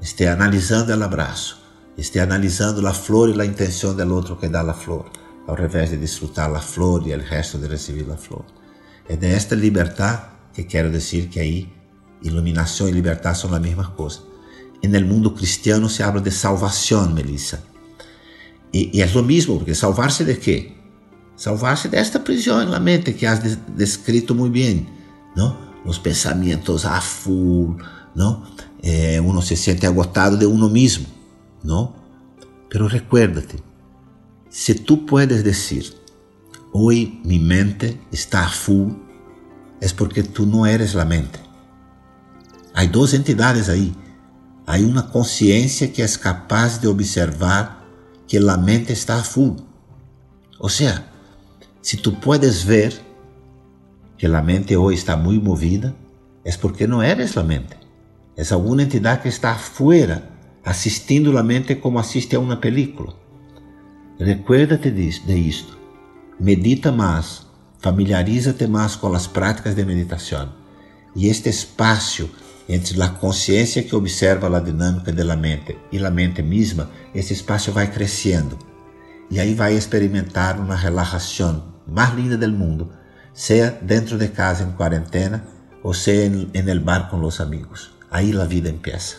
Esteja 0.02 0.34
analisando 0.34 0.96
o 0.96 1.04
abraço, 1.04 1.62
esteja 1.98 2.24
analisando 2.24 2.86
a 2.88 2.94
flor 2.94 3.30
e 3.30 3.42
a 3.42 3.46
intenção 3.46 3.96
do 3.96 4.16
outro 4.16 4.36
que 4.38 4.48
dá 4.48 4.62
a 4.62 4.74
flor, 4.74 5.06
ao 5.46 5.60
invés 5.60 5.90
de 5.90 5.98
desfrutar 5.98 6.54
a 6.56 6.60
flor 6.60 7.06
e 7.08 7.14
o 7.14 7.20
resto 7.20 7.58
de 7.58 7.68
receber 7.68 8.10
a 8.12 8.18
flor. 8.18 8.46
É 9.08 9.16
desta 9.16 9.56
liberdade 9.56 10.37
que 10.58 10.64
quero 10.64 10.90
dizer 10.92 11.28
que 11.28 11.40
aí 11.40 11.70
iluminação 12.24 12.90
e 12.90 12.92
liberdade 12.92 13.38
são 13.38 13.54
a 13.54 13.60
mesma 13.60 13.92
coisa. 13.92 14.22
E 14.82 14.88
no 14.88 15.00
mundo 15.02 15.30
cristiano 15.30 15.88
se 15.88 16.02
habla 16.02 16.20
de 16.20 16.32
salvação, 16.32 17.08
Melissa. 17.14 17.64
E, 18.74 19.00
é 19.00 19.06
o 19.06 19.24
mesmo, 19.24 19.58
porque 19.58 19.76
salvar-se 19.76 20.24
de 20.24 20.36
quê? 20.36 20.72
Salvar-se 21.36 21.88
desta 21.88 22.20
prisão 22.20 22.66
na 22.66 22.80
mente 22.80 23.14
que 23.14 23.28
has 23.28 23.40
descrito 23.68 24.34
muito 24.34 24.54
bem, 24.54 24.88
não? 25.36 25.56
Os 25.86 26.00
pensamentos 26.00 26.86
a 26.86 27.00
full, 27.00 27.78
não? 28.16 28.44
Eh, 28.82 29.22
uno 29.22 29.42
se 29.44 29.56
sente 29.56 29.86
agotado 29.86 30.38
de 30.38 30.48
uno 30.48 30.70
mesmo, 30.70 31.06
não? 31.64 31.94
Pero 32.68 32.88
recuérdate, 32.88 33.64
se 34.50 34.74
tu 34.74 34.98
puedes 34.98 35.44
dizer, 35.44 35.94
hoje 36.74 37.22
minha 37.24 37.42
mente 37.42 38.00
está 38.12 38.42
a 38.42 38.50
full 38.50 39.07
es 39.82 39.94
porque 39.94 40.24
tú 40.24 40.46
no 40.46 40.66
eres 40.66 40.96
la 40.96 41.06
mente. 41.06 41.40
Hay 42.74 42.88
dos 42.88 43.14
entidades 43.14 43.70
ahí. 43.70 43.96
Hay 44.66 44.84
una 44.84 45.10
conciencia 45.10 45.92
que 45.94 46.04
es 46.04 46.18
capaz 46.18 46.82
de 46.82 46.88
observar 46.88 47.80
que 48.28 48.40
la 48.40 48.58
mente 48.58 48.94
está 48.94 49.20
a 49.20 49.24
full. 49.24 49.58
O 50.60 50.70
sea, 50.70 51.10
si 51.82 51.98
tú 51.98 52.20
puedes 52.20 52.66
ver 52.66 52.94
que 54.18 54.28
la 54.28 54.42
mente 54.42 54.76
hoy 54.76 54.96
está 54.96 55.16
muy 55.16 55.40
movida, 55.40 55.96
es 56.44 56.58
porque 56.58 56.88
no 56.88 57.04
eres 57.04 57.36
la 57.36 57.44
mente. 57.44 57.78
Es 58.36 58.52
alguna 58.52 58.84
entidad 58.84 59.22
que 59.22 59.30
está 59.30 59.54
afuera, 59.54 60.30
asistindo 60.64 61.32
la 61.32 61.44
mente 61.44 61.80
como 61.80 62.00
asiste 62.00 62.36
a 62.36 62.40
una 62.40 62.60
película. 62.62 63.14
Recuérdate 64.20 64.92
de, 64.92 65.10
esto. 65.48 65.78
Medita 66.40 66.92
más 66.92 67.47
familiariza-te 67.80 68.68
mais 68.68 68.96
com 68.96 69.14
as 69.14 69.28
práticas 69.28 69.76
de 69.76 69.86
meditação. 69.86 70.50
E 71.16 71.28
este 71.28 71.50
espaço 71.50 72.30
entre 72.70 73.02
a 73.02 73.10
consciência 73.10 73.84
que 73.84 73.96
observa 73.96 74.56
a 74.56 74.60
dinâmica 74.60 75.12
da 75.12 75.36
mente 75.36 75.78
e 75.92 76.04
a 76.06 76.12
mente 76.12 76.42
mesma, 76.42 76.90
esse 77.16 77.34
espaço 77.34 77.72
vai 77.72 77.88
crescendo. 77.88 78.58
E 79.32 79.40
aí 79.40 79.54
vai 79.54 79.74
experimentar 79.74 80.60
uma 80.60 80.76
relaxação 80.76 81.64
mais 81.88 82.14
linda 82.14 82.38
do 82.38 82.50
mundo, 82.50 82.90
seja 83.34 83.78
dentro 83.82 84.18
de 84.18 84.28
casa 84.28 84.64
em 84.64 84.72
quarentena 84.72 85.46
ou 85.82 85.94
seja 85.94 86.26
em, 86.26 86.50
em 86.54 86.70
el 86.70 86.80
bar 86.80 87.10
com 87.10 87.22
os 87.22 87.40
amigos. 87.40 87.92
Aí 88.12 88.38
a 88.38 88.46
vida 88.46 88.70
empieza. 88.70 89.16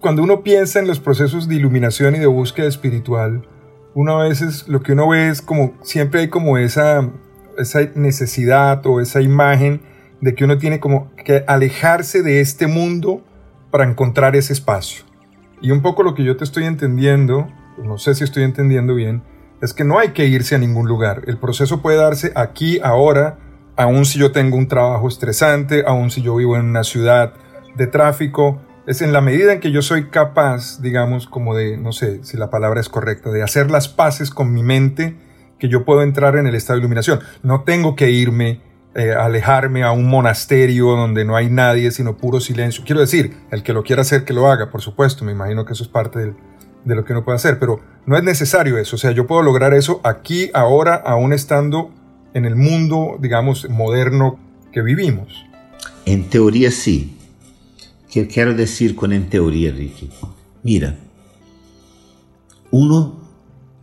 Cuando 0.00 0.22
uno 0.22 0.42
piensa 0.42 0.78
en 0.78 0.86
los 0.86 1.00
procesos 1.00 1.48
de 1.48 1.56
iluminación 1.56 2.14
y 2.14 2.18
de 2.18 2.26
búsqueda 2.26 2.68
espiritual, 2.68 3.46
uno 3.94 4.20
a 4.20 4.28
veces 4.28 4.66
lo 4.68 4.80
que 4.80 4.92
uno 4.92 5.08
ve 5.08 5.28
es 5.28 5.42
como 5.42 5.74
siempre 5.82 6.20
hay 6.20 6.28
como 6.28 6.56
esa, 6.56 7.10
esa 7.58 7.80
necesidad 7.94 8.84
o 8.86 9.00
esa 9.00 9.20
imagen 9.20 9.82
de 10.20 10.34
que 10.34 10.44
uno 10.44 10.58
tiene 10.58 10.80
como 10.80 11.12
que 11.24 11.44
alejarse 11.46 12.22
de 12.22 12.40
este 12.40 12.66
mundo 12.66 13.22
para 13.70 13.84
encontrar 13.84 14.36
ese 14.36 14.52
espacio. 14.52 15.04
Y 15.60 15.70
un 15.70 15.82
poco 15.82 16.02
lo 16.02 16.14
que 16.14 16.24
yo 16.24 16.36
te 16.36 16.44
estoy 16.44 16.64
entendiendo, 16.64 17.48
no 17.82 17.98
sé 17.98 18.14
si 18.14 18.24
estoy 18.24 18.44
entendiendo 18.44 18.94
bien, 18.94 19.22
es 19.60 19.74
que 19.74 19.84
no 19.84 19.98
hay 19.98 20.10
que 20.10 20.26
irse 20.26 20.54
a 20.54 20.58
ningún 20.58 20.86
lugar. 20.86 21.22
El 21.26 21.38
proceso 21.38 21.82
puede 21.82 21.98
darse 21.98 22.32
aquí, 22.34 22.80
ahora, 22.82 23.38
aun 23.76 24.04
si 24.04 24.18
yo 24.18 24.32
tengo 24.32 24.56
un 24.56 24.68
trabajo 24.68 25.08
estresante, 25.08 25.84
aun 25.86 26.10
si 26.10 26.22
yo 26.22 26.36
vivo 26.36 26.56
en 26.56 26.66
una 26.66 26.84
ciudad 26.84 27.34
de 27.76 27.86
tráfico, 27.86 28.60
es 28.86 29.02
en 29.02 29.12
la 29.12 29.20
medida 29.20 29.52
en 29.52 29.60
que 29.60 29.70
yo 29.70 29.82
soy 29.82 30.08
capaz, 30.08 30.80
digamos, 30.80 31.26
como 31.26 31.54
de, 31.54 31.76
no 31.76 31.92
sé 31.92 32.24
si 32.24 32.36
la 32.36 32.50
palabra 32.50 32.80
es 32.80 32.88
correcta, 32.88 33.30
de 33.30 33.42
hacer 33.42 33.70
las 33.70 33.88
paces 33.88 34.30
con 34.30 34.52
mi 34.52 34.62
mente, 34.62 35.16
que 35.58 35.68
yo 35.68 35.84
puedo 35.84 36.02
entrar 36.02 36.36
en 36.36 36.46
el 36.46 36.54
estado 36.54 36.76
de 36.76 36.80
iluminación. 36.80 37.20
No 37.42 37.62
tengo 37.62 37.96
que 37.96 38.10
irme, 38.10 38.60
eh, 38.94 39.12
alejarme 39.12 39.82
a 39.82 39.92
un 39.92 40.08
monasterio 40.08 40.90
donde 40.90 41.24
no 41.24 41.36
hay 41.36 41.50
nadie, 41.50 41.90
sino 41.90 42.16
puro 42.16 42.40
silencio. 42.40 42.84
Quiero 42.84 43.00
decir, 43.00 43.36
el 43.50 43.62
que 43.62 43.72
lo 43.72 43.82
quiera 43.82 44.02
hacer, 44.02 44.24
que 44.24 44.32
lo 44.32 44.50
haga, 44.50 44.70
por 44.70 44.80
supuesto, 44.80 45.24
me 45.24 45.32
imagino 45.32 45.64
que 45.64 45.72
eso 45.72 45.82
es 45.82 45.88
parte 45.88 46.34
de 46.84 46.94
lo 46.94 47.04
que 47.04 47.12
uno 47.12 47.24
puede 47.24 47.36
hacer, 47.36 47.58
pero 47.58 47.80
no 48.06 48.16
es 48.16 48.22
necesario 48.22 48.78
eso. 48.78 48.96
O 48.96 48.98
sea, 48.98 49.10
yo 49.10 49.26
puedo 49.26 49.42
lograr 49.42 49.74
eso 49.74 50.00
aquí, 50.04 50.50
ahora, 50.54 50.94
aún 50.94 51.32
estando 51.32 51.90
en 52.34 52.44
el 52.44 52.56
mundo, 52.56 53.18
digamos, 53.20 53.68
moderno 53.68 54.38
que 54.72 54.82
vivimos. 54.82 55.44
En 56.06 56.30
teoría 56.30 56.70
sí, 56.70 57.18
que 58.10 58.26
quero 58.26 58.54
dizer 58.54 58.94
com 58.94 59.12
em 59.12 59.22
teoria, 59.22 59.70
Rick? 59.72 60.10
Mira, 60.62 60.96
uno 62.70 63.27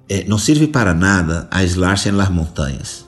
eh, 0.07 0.25
não 0.27 0.37
serve 0.37 0.67
para 0.67 0.93
nada 0.93 1.47
aislar-se 1.51 2.11
las 2.11 2.29
montanhas 2.29 3.05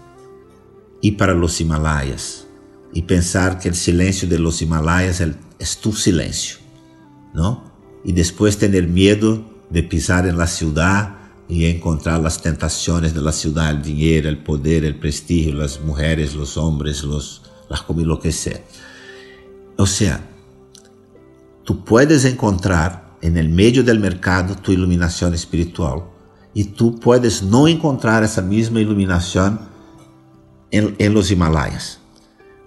e 1.01 1.11
para 1.11 1.33
los 1.33 1.59
Himalayas 1.59 2.47
e 2.93 3.01
pensar 3.01 3.59
que 3.59 3.69
o 3.69 3.75
silêncio 3.75 4.27
de 4.27 4.37
los 4.37 4.61
Himalayas 4.61 5.21
é, 5.21 5.25
é 5.59 5.65
tu 5.81 5.93
silêncio, 5.93 6.59
não? 7.33 7.63
E 8.03 8.11
depois 8.11 8.55
ter 8.55 8.87
medo 8.87 9.45
de 9.69 9.83
pisar 9.83 10.27
em 10.27 10.31
la 10.31 10.47
ciudad 10.47 11.13
e 11.49 11.65
encontrar 11.65 12.25
as 12.25 12.37
tentações 12.37 13.13
de 13.13 13.19
la 13.19 13.31
ciudad, 13.31 13.69
el 13.69 13.81
dinheiro, 13.81 14.27
el 14.27 14.37
poder, 14.37 14.83
el 14.83 14.95
prestigio, 14.95 15.53
las 15.53 15.79
mujeres, 15.79 16.33
los 16.33 16.57
hombres, 16.57 17.03
los, 17.03 17.41
las 17.69 17.83
lo 17.87 18.19
que 18.19 18.31
sea. 18.31 18.61
O 19.77 19.85
tu 21.63 21.83
puedes 21.83 22.25
encontrar 22.25 23.17
en 23.21 23.37
el 23.37 23.49
medio 23.49 23.83
del 23.83 23.99
mercado 23.99 24.55
tu 24.55 24.71
iluminación 24.71 25.33
espiritual 25.33 26.16
y 26.57 26.63
tú 26.63 26.99
puedes 26.99 27.43
no 27.43 27.67
encontrar 27.67 28.23
esa 28.23 28.41
misma 28.41 28.81
iluminación 28.81 29.59
en, 30.71 30.95
en 30.97 31.13
los 31.13 31.29
Himalayas. 31.29 31.99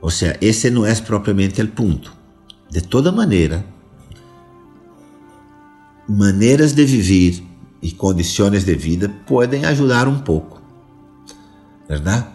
O 0.01 0.13
sea, 0.13 0.37
ese 0.41 0.71
no 0.71 0.87
es 0.87 1.01
propiamente 1.01 1.61
el 1.61 1.71
punto. 1.71 2.13
De 2.71 2.83
toda 2.83 3.11
maneira, 3.11 3.67
maneiras 6.07 6.73
de 6.77 6.85
viver 6.85 7.43
e 7.83 7.91
condições 7.91 8.65
de 8.65 8.77
vida 8.77 9.09
podem 9.27 9.65
ajudar 9.65 10.07
um 10.07 10.21
pouco, 10.21 10.61
verdade? 11.89 12.27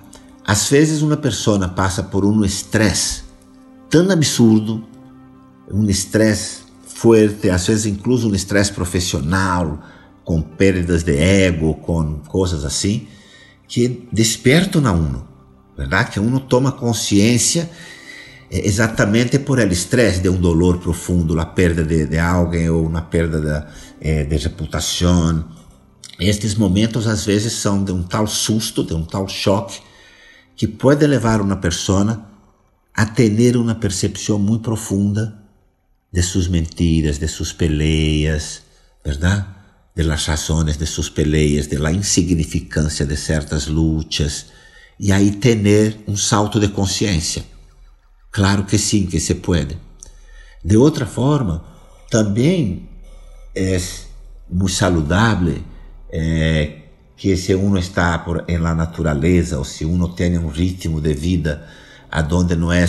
Às 0.46 0.70
vezes 0.70 1.02
uma 1.02 1.15
pessoa 1.15 1.70
passa 1.70 2.04
por 2.04 2.26
um 2.26 2.44
estresse 2.44 3.24
tão 3.89 4.12
absurdo 4.12 4.84
um 5.72 5.89
estresse 5.89 6.63
forte, 6.86 7.50
às 7.50 7.65
vezes 7.65 7.86
incluso 7.86 8.30
um 8.30 8.36
estresse 8.36 8.74
profissional, 8.74 9.80
com 10.26 10.42
perdas 10.42 11.04
de 11.04 11.16
ego, 11.16 11.76
com 11.76 12.20
coisas 12.28 12.66
assim, 12.66 13.08
que 13.68 14.10
despertam 14.12 14.82
na 14.82 14.92
uno, 14.92 15.26
verdade? 15.78 16.12
Que 16.12 16.20
uno 16.20 16.40
toma 16.40 16.72
consciência 16.72 17.70
eh, 18.50 18.68
exatamente 18.68 19.40
por 19.40 19.60
el 19.60 19.72
estresse 19.72 20.22
de 20.22 20.30
um 20.30 20.42
dolor 20.42 20.80
profundo, 20.80 21.40
a 21.40 21.46
perda 21.46 21.84
de, 21.84 22.08
de 22.08 22.18
alguém 22.18 22.70
ou 22.70 22.86
uma 22.86 23.04
perda 23.04 23.40
de, 23.40 23.68
eh, 24.02 24.24
de 24.24 24.38
reputação. 24.38 25.46
Estes 26.20 26.56
momentos 26.56 27.08
às 27.08 27.24
vezes 27.26 27.54
são 27.54 27.84
de 27.84 27.92
um 27.92 28.02
tal 28.02 28.26
susto, 28.26 28.84
de 28.84 28.96
um 28.96 29.04
tal 29.04 29.28
choque, 29.28 29.80
que 30.56 30.68
pode 30.68 31.06
levar 31.06 31.40
uma 31.40 31.58
pessoa 31.58 32.26
a 32.94 33.06
ter 33.06 33.58
uma 33.58 33.76
percepção 33.76 34.40
muito 34.40 34.64
profunda 34.64 35.38
de 36.12 36.24
sus 36.24 36.48
mentiras, 36.48 37.20
de 37.20 37.28
sus 37.28 37.52
peleas, 37.52 38.62
¿verdad? 39.04 39.55
De 39.95 40.03
las 40.03 40.27
razones 40.27 40.77
de 40.77 40.86
sus 40.86 41.10
peleas, 41.10 41.69
de 41.69 41.79
la 41.79 41.91
insignificancia 41.91 43.05
de 43.05 43.15
ciertas 43.15 43.69
luchas, 43.69 44.47
y 44.97 45.12
ahí 45.12 45.31
tener 45.31 46.03
un 46.08 46.17
salto 46.17 46.60
de 46.60 46.71
conciencia. 46.71 47.43
Claro 48.29 48.65
que 48.65 48.77
sim, 48.77 49.08
que 49.08 49.19
se 49.19 49.36
puede. 49.36 49.77
De 50.63 50.77
outra 50.77 51.05
forma, 51.05 51.63
também 52.10 52.89
é 53.55 53.79
muito 54.49 54.73
saludável 54.73 55.63
é, 56.10 56.81
que 57.15 57.36
se 57.38 57.53
uno 57.55 57.77
está 57.77 58.19
por, 58.19 58.43
em 58.47 58.58
la 58.58 58.75
natureza 58.75 59.58
ou 59.58 59.63
se 59.63 59.86
uno 59.86 60.10
tem 60.10 60.38
um 60.38 60.49
ritmo 60.49 60.99
de 60.99 61.13
vida 61.13 61.67
aonde 62.12 62.55
não 62.55 62.71
é 62.71 62.86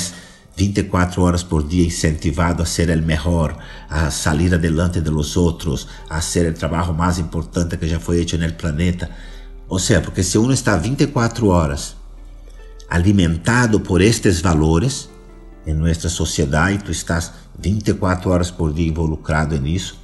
24 0.56 1.22
horas 1.22 1.42
por 1.42 1.62
dia 1.62 1.86
incentivado 1.86 2.62
a 2.62 2.66
ser 2.66 2.88
o 2.90 3.02
melhor, 3.02 3.56
a 3.90 4.10
sair 4.10 4.54
adelante 4.54 5.02
de 5.02 5.10
los 5.10 5.36
outros, 5.36 5.86
a 6.08 6.20
ser 6.22 6.50
o 6.50 6.54
trabalho 6.54 6.94
mais 6.94 7.18
importante 7.18 7.76
que 7.76 7.86
já 7.86 8.00
foi 8.00 8.16
feito 8.16 8.38
no 8.38 8.52
planeta. 8.54 9.10
Ou 9.68 9.78
seja, 9.78 10.00
porque 10.00 10.22
se 10.22 10.38
uno 10.38 10.52
está 10.52 10.76
24 10.76 11.48
horas 11.48 11.94
alimentado 12.88 13.80
por 13.80 14.00
estes 14.00 14.40
valores 14.40 15.10
em 15.66 15.74
nossa 15.74 16.08
sociedade, 16.08 16.84
tu 16.84 16.90
estás 16.90 17.32
24 17.58 18.30
horas 18.30 18.50
por 18.50 18.72
dia 18.72 18.88
involucrado 18.88 19.58
nisso, 19.60 19.98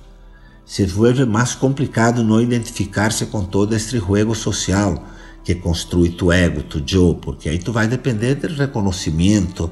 se 0.66 0.84
vuelve 0.84 1.24
mais 1.24 1.54
complicado 1.54 2.22
não 2.22 2.40
identificar-se 2.40 3.26
com 3.26 3.44
todo 3.44 3.74
este 3.74 3.98
juego 3.98 4.34
social 4.34 5.06
que 5.44 5.54
construi 5.54 6.10
tu 6.10 6.30
ego, 6.30 6.62
tu 6.62 6.82
eu, 6.94 7.14
porque 7.14 7.48
aí 7.48 7.58
tu 7.58 7.72
vai 7.72 7.88
depender 7.88 8.34
do 8.34 8.48
reconhecimento, 8.48 9.70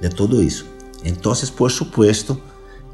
de 0.00 0.08
todo 0.08 0.42
isso. 0.42 0.66
Então, 1.04 1.32
por 1.56 1.70
supuesto, 1.70 2.40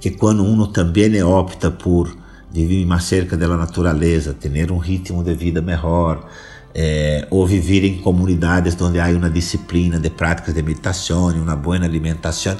que 0.00 0.10
quando 0.10 0.44
uno 0.44 0.66
também 0.68 1.22
opta 1.22 1.70
por 1.70 2.16
viver 2.52 2.86
mais 2.86 3.04
cerca 3.04 3.36
da 3.36 3.48
natureza, 3.56 4.32
ter 4.32 4.70
um 4.70 4.78
ritmo 4.78 5.22
de 5.22 5.34
vida 5.34 5.60
melhor, 5.60 6.26
eh, 6.74 7.26
ou 7.30 7.46
viver 7.46 7.84
em 7.84 7.98
comunidades 7.98 8.80
onde 8.80 9.00
há 9.00 9.08
uma 9.08 9.30
disciplina 9.30 9.98
de 9.98 10.10
práticas 10.10 10.54
de 10.54 10.62
meditação 10.62 11.28
uma 11.30 11.56
boa 11.56 11.76
alimentação, 11.76 12.56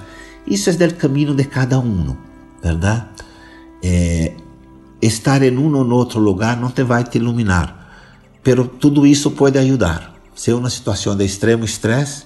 isso 0.46 0.70
é 0.70 0.72
do 0.72 0.94
caminho 0.94 1.34
de 1.34 1.44
cada 1.44 1.78
um, 1.78 2.16
verdade? 2.62 3.04
Eh, 3.82 4.32
estar 5.00 5.42
em 5.42 5.56
um 5.56 5.74
ou 5.76 5.90
outro 5.90 6.20
lugar 6.20 6.58
não 6.58 6.70
te 6.70 6.82
vai 6.82 7.04
te 7.04 7.18
iluminar, 7.18 7.90
pero 8.42 8.66
tudo 8.66 9.06
isso 9.06 9.30
pode 9.32 9.58
ajudar. 9.58 10.14
Se 10.34 10.50
é 10.50 10.54
uma 10.54 10.70
situação 10.70 11.16
de 11.16 11.24
extremo 11.24 11.64
estresse, 11.64 12.25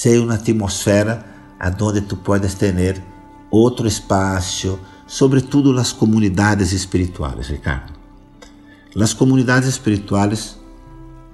se 0.00 0.16
é 0.16 0.18
uma 0.18 0.36
atmosfera 0.36 1.22
aonde 1.58 2.00
tu 2.00 2.16
puedes 2.16 2.54
ter 2.54 3.02
outro 3.50 3.86
espaço, 3.86 4.80
sobretudo 5.06 5.74
nas 5.74 5.92
comunidades 5.92 6.72
espirituais, 6.72 7.48
Ricardo. 7.48 7.92
As 8.98 9.12
comunidades 9.12 9.68
espirituais 9.68 10.58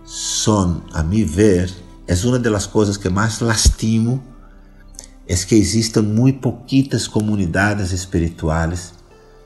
são, 0.05 0.83
a 0.93 1.01
mi 1.05 1.23
ver, 1.23 1.73
é 2.09 2.15
uma 2.27 2.41
das 2.41 2.67
coisas 2.67 2.97
que 2.97 3.09
mais 3.09 3.39
lastimo, 3.39 4.21
é 5.29 5.37
que 5.37 5.55
existam 5.55 6.03
muito 6.03 6.41
pouquitas 6.41 7.07
comunidades 7.07 7.93
espirituais 7.93 8.95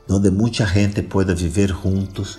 onde 0.09 0.31
muita 0.31 0.65
gente 0.65 1.03
pueda 1.03 1.35
viver 1.35 1.69
juntos 1.69 2.39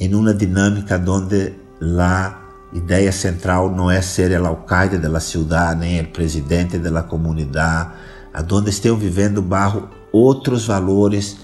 em 0.00 0.12
uma 0.12 0.34
dinâmica 0.34 1.00
onde 1.06 1.52
a 1.80 2.49
ideia 2.72 3.12
central 3.12 3.70
não 3.70 3.90
é 3.90 4.00
ser 4.00 4.38
o 4.40 4.46
alcaide 4.46 4.98
da 4.98 5.20
cidade, 5.20 5.80
nem 5.80 6.00
o 6.00 6.08
presidente 6.08 6.78
da 6.78 7.02
comunidade, 7.02 7.90
aonde 8.32 8.70
estão 8.70 8.96
vivendo 8.96 9.42
bajo 9.42 9.88
outros 10.12 10.66
valores 10.66 11.36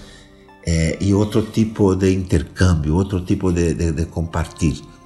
eh, 0.65 0.97
e 0.99 1.13
outro 1.13 1.41
tipo 1.41 1.95
de 1.95 2.13
intercâmbio, 2.13 2.95
outro 2.95 3.21
tipo 3.21 3.51
de, 3.51 3.73
de, 3.73 3.91
de 3.91 4.05
compartilhar. 4.05 4.97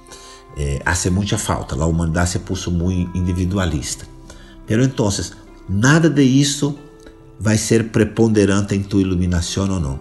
eh, 0.56 0.80
hace 0.84 1.10
mucha 1.10 1.38
falta. 1.38 1.76
La 1.76 1.86
humanidad 1.86 2.26
se 2.26 2.40
puso 2.40 2.70
muy 2.70 3.08
individualista. 3.14 4.06
Pero 4.66 4.84
entonces, 4.84 5.34
nada 5.68 6.08
de 6.08 6.24
isso 6.24 6.78
vai 7.38 7.58
ser 7.58 7.90
preponderante 7.90 8.74
em 8.74 8.82
tua 8.82 9.00
iluminação 9.00 9.68
ou 9.70 9.80
não. 9.80 10.00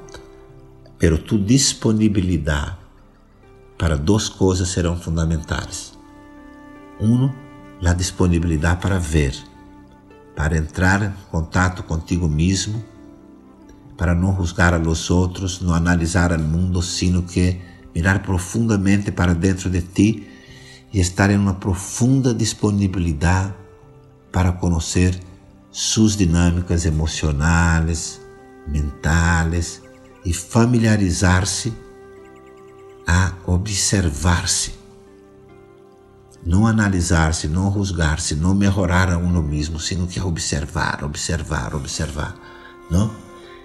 Pero 0.98 1.18
tu 1.18 1.38
disponibilidade 1.38 2.78
para 3.78 3.98
duas 3.98 4.30
coisas 4.30 4.70
serão 4.70 4.96
fundamentais. 4.96 5.91
Um, 7.02 7.32
a 7.84 7.94
disponibilidade 7.94 8.80
para 8.80 9.00
ver, 9.00 9.36
para 10.36 10.56
entrar 10.56 11.02
em 11.02 11.14
contato 11.32 11.82
contigo 11.82 12.30
mesmo, 12.30 12.84
para 13.98 14.14
não 14.14 14.36
juzgar 14.36 14.74
a 14.74 14.78
los 14.78 15.10
outros, 15.10 15.62
não 15.62 15.74
analisar 15.74 16.32
o 16.32 16.40
mundo, 16.40 16.82
sino 16.82 17.24
que 17.24 17.60
mirar 17.94 18.22
profundamente 18.22 19.12
para 19.12 19.34
dentro 19.34 19.70
de 19.70 19.82
ti 19.82 20.28
e 20.94 21.00
estar 21.00 21.30
em 21.30 21.38
uma 21.38 21.56
profunda 21.56 22.34
disponibilidade 22.34 23.54
para 24.32 24.52
conhecer 24.52 25.20
suas 25.72 26.16
dinâmicas 26.16 26.86
emocionais, 26.86 28.22
mentais 28.68 29.82
e 30.24 30.34
familiarizar-se 30.34 31.74
a 33.08 33.34
observar-se. 33.46 34.81
Não 36.46 36.66
analisar-se, 36.66 37.48
não 37.48 37.72
juzgar-se, 37.72 38.36
não 38.36 38.56
melhorar 38.56 39.12
a 39.12 39.18
uno 39.18 39.44
mesmo, 39.44 39.80
sino 39.80 40.08
que 40.08 40.20
observar, 40.20 41.04
observar, 41.04 41.76
observar. 41.76 42.36
Não? 42.90 43.12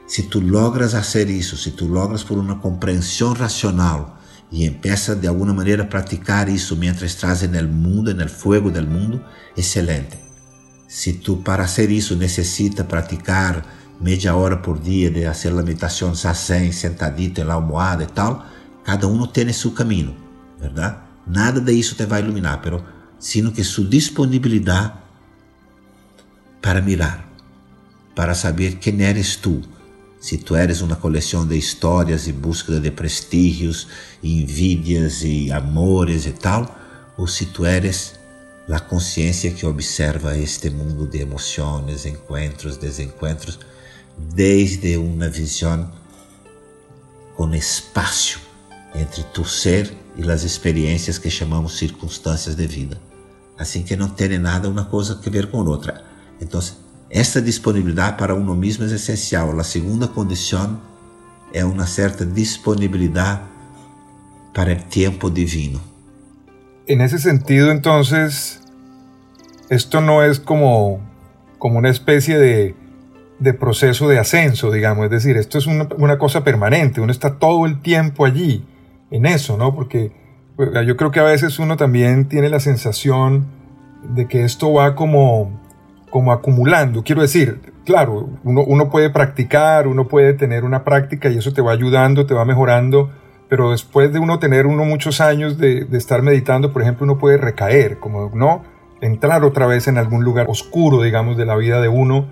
Se 0.07 0.25
tu 0.25 0.41
logras 0.41 0.93
fazer 0.93 1.29
isso, 1.31 1.57
se 1.57 1.71
tu 1.71 1.87
logras 1.87 2.23
por 2.23 2.39
uma 2.39 2.57
compreensão 2.57 3.33
racional 3.33 4.19
e 4.53 4.65
empieza 4.65 5.17
de 5.17 5.27
alguma 5.27 5.53
maneira 5.53 5.83
a 5.83 5.87
praticar 5.87 6.49
isso 6.49 6.77
mientras 6.77 7.11
estás 7.11 7.43
no 7.43 7.69
mundo, 7.69 8.15
no 8.15 8.29
fogo 8.29 8.71
del 8.71 8.87
mundo, 8.87 9.21
excelente. 9.57 10.19
Se 10.87 11.15
tu 11.15 11.39
para 11.39 11.67
fazer 11.67 11.91
isso 11.91 12.15
necessita 12.15 12.85
praticar 12.85 13.65
meia 14.01 14.37
hora 14.37 14.59
por 14.59 14.79
dia 14.79 15.11
de 15.11 15.25
fazer 15.25 15.49
a 15.49 15.63
meditação 15.63 16.15
zazen, 16.15 16.71
sentadito 16.71 17.43
na 17.43 17.55
almohada 17.55 18.05
e 18.05 18.07
tal, 18.07 18.45
cada 18.85 19.09
um 19.09 19.27
tem 19.27 19.53
seu 19.53 19.73
caminho, 19.73 20.15
verdade? 20.61 21.06
Nada 21.27 21.61
de 21.61 21.83
te 21.83 22.07
vai 22.07 22.23
iluminar, 22.23 22.61
pero 22.63 22.85
sino 23.19 23.51
que 23.51 23.65
sua 23.65 23.85
disponibilidade 23.85 24.93
para 26.63 26.81
mirar, 26.81 27.29
para 28.15 28.35
saber 28.35 28.77
quem 28.77 29.03
eres 29.03 29.35
tu. 29.37 29.61
Se 30.21 30.39
tu 30.39 30.55
eres 30.55 30.81
uma 30.81 30.97
coleção 30.97 31.47
de 31.47 31.57
histórias 31.57 32.27
e 32.29 32.33
búsqueda 32.33 32.81
de 32.81 32.91
prestígios, 32.91 33.89
envidias 34.23 35.23
e 35.23 35.51
amores 35.51 36.27
e 36.27 36.33
tal, 36.33 36.79
ou 37.17 37.27
se 37.27 37.47
tu 37.47 37.65
eres 37.65 38.15
a 38.71 38.81
consciência 38.81 39.51
que 39.51 39.67
observa 39.67 40.37
este 40.37 40.71
mundo 40.71 41.07
de 41.07 41.19
emoções, 41.19 42.07
encontros, 42.07 42.77
desencontros, 42.77 43.59
desde 44.17 44.97
uma 44.97 45.29
visão 45.29 45.91
com 47.37 47.55
espaço 47.55 48.46
entre 49.01 49.23
tu 49.25 49.45
ser 49.45 49.93
e 50.17 50.31
as 50.31 50.43
experiências 50.43 51.19
que 51.19 51.31
chamamos 51.31 51.77
circunstâncias 51.79 52.55
de 52.55 52.67
vida. 52.67 53.01
Assim 53.59 53.83
que 53.83 53.97
não 53.97 54.09
tem 54.09 54.39
nada 54.39 54.69
uma 54.69 54.85
coisa 54.85 55.19
a 55.25 55.31
ver 55.31 55.51
com 55.51 55.59
outra. 55.59 56.05
Então, 56.41 56.61
esta 57.11 57.41
disponibilidade 57.41 58.17
para 58.17 58.35
uno 58.35 58.55
mesmo 58.55 58.85
é 58.85 58.87
essencial. 58.95 59.59
A 59.59 59.65
segunda 59.65 60.09
condição 60.09 60.81
é 61.53 61.65
uma 61.65 61.87
certa 61.87 62.25
disponibilidade 62.25 63.43
para 64.53 64.73
o 64.73 64.83
tempo 64.91 65.31
divino. 65.31 65.81
En 66.89 67.01
ese 67.01 67.19
sentido, 67.19 67.73
entonces, 67.73 68.61
esto 69.71 70.01
no 70.01 70.23
es 70.23 70.39
como, 70.39 71.01
como 71.59 71.79
una 71.79 71.91
especie 71.91 72.39
de, 72.39 72.75
de 73.39 73.55
proceso 73.55 74.09
de 74.09 74.19
ascenso, 74.19 74.71
digamos, 74.71 75.05
es 75.07 75.11
decir, 75.11 75.37
esto 75.37 75.59
es 75.59 75.67
una, 75.67 75.89
una, 75.99 76.17
cosa 76.17 76.45
permanente, 76.45 77.01
uno 77.01 77.11
está 77.11 77.39
todo 77.39 77.67
el 77.67 77.83
tiempo 77.83 78.25
allí, 78.25 78.65
en 79.11 79.27
eso, 79.27 79.57
¿no? 79.57 79.75
Porque 79.75 80.13
pues, 80.57 80.71
yo 80.87 80.97
creo 80.97 81.11
que 81.11 81.21
a 81.21 81.25
veces 81.25 81.59
uno 81.59 81.77
también 81.77 82.29
tiene 82.29 82.49
la 82.49 82.61
sensación 82.61 83.47
de 84.03 84.27
que 84.27 84.45
esto 84.45 84.73
va 84.73 84.95
como, 84.95 85.61
como 86.11 86.33
acumulando, 86.33 87.03
quiero 87.03 87.23
decir, 87.23 87.73
claro, 87.85 88.29
uno, 88.45 88.63
uno 88.65 88.91
puede 88.91 89.11
practicar, 89.11 89.87
uno 89.87 90.09
puede 90.09 90.35
tener 90.35 90.65
una 90.65 90.85
práctica 90.85 91.29
y 91.29 91.39
eso 91.39 91.53
te 91.53 91.63
va 91.63 91.73
ayudando, 91.73 92.27
te 92.27 92.35
va 92.35 92.45
mejorando, 92.45 93.11
pero 93.49 93.71
después 93.71 94.13
de 94.13 94.19
uno 94.19 94.39
tener 94.39 94.67
uno 94.67 94.85
muchos 94.85 95.21
años 95.21 95.59
de, 95.59 95.85
de, 95.85 95.99
estar 95.99 96.23
meditando, 96.23 96.73
por 96.73 96.83
ejemplo, 96.83 97.05
uno 97.05 97.19
puede 97.19 97.37
recaer, 97.37 97.99
como 97.99 98.31
no 98.35 98.63
entrar 99.01 99.45
otra 99.45 99.67
vez 99.67 99.89
en 99.89 99.99
algún 99.99 100.25
lugar 100.25 100.47
oscuro, 100.49 101.03
digamos, 101.03 101.37
de 101.37 101.45
la 101.45 101.57
vida 101.57 101.81
de 101.81 101.89
uno. 101.89 102.27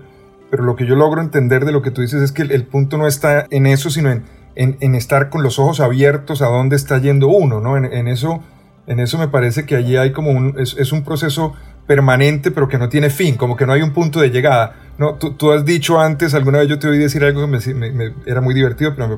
Pero 0.49 0.63
lo 0.63 0.75
que 0.75 0.85
yo 0.85 0.95
logro 0.95 1.21
entender 1.21 1.65
de 1.65 1.71
lo 1.71 1.81
que 1.81 1.91
tú 1.91 2.01
dices 2.01 2.21
es 2.21 2.31
que 2.31 2.43
el, 2.43 2.51
el 2.51 2.65
punto 2.65 2.97
no 2.97 3.07
está 3.07 3.45
en 3.49 3.65
eso, 3.65 3.89
sino 3.89 4.11
en, 4.11 4.23
en, 4.55 4.95
estar 4.95 5.29
con 5.29 5.43
los 5.43 5.59
ojos 5.59 5.79
abiertos 5.79 6.41
a 6.41 6.47
dónde 6.47 6.75
está 6.75 6.97
yendo 6.99 7.27
uno, 7.27 7.61
¿no? 7.61 7.77
En, 7.77 8.07
eso, 8.07 8.41
en 8.87 8.99
eso 8.99 9.17
me 9.17 9.27
parece 9.27 9.65
que 9.65 9.75
allí 9.75 9.97
hay 9.97 10.11
como 10.11 10.31
un, 10.31 10.55
es, 10.59 10.75
es 10.77 10.91
un 10.91 11.03
proceso 11.03 11.53
permanente, 11.87 12.51
pero 12.51 12.67
que 12.67 12.77
no 12.77 12.89
tiene 12.89 13.09
fin, 13.09 13.35
como 13.35 13.55
que 13.55 13.65
no 13.65 13.73
hay 13.73 13.81
un 13.81 13.91
punto 13.91 14.19
de 14.19 14.29
llegada. 14.29 14.75
No, 14.97 15.15
tú, 15.15 15.51
has 15.51 15.65
dicho 15.65 15.99
antes, 15.99 16.33
alguna 16.33 16.59
vez 16.59 16.69
yo 16.69 16.79
te 16.79 16.87
oí 16.87 16.97
decir 16.97 17.23
algo 17.23 17.41
que 17.41 17.73
me, 17.73 18.13
era 18.25 18.39
muy 18.39 18.53
divertido, 18.53 18.95
pero 18.95 19.17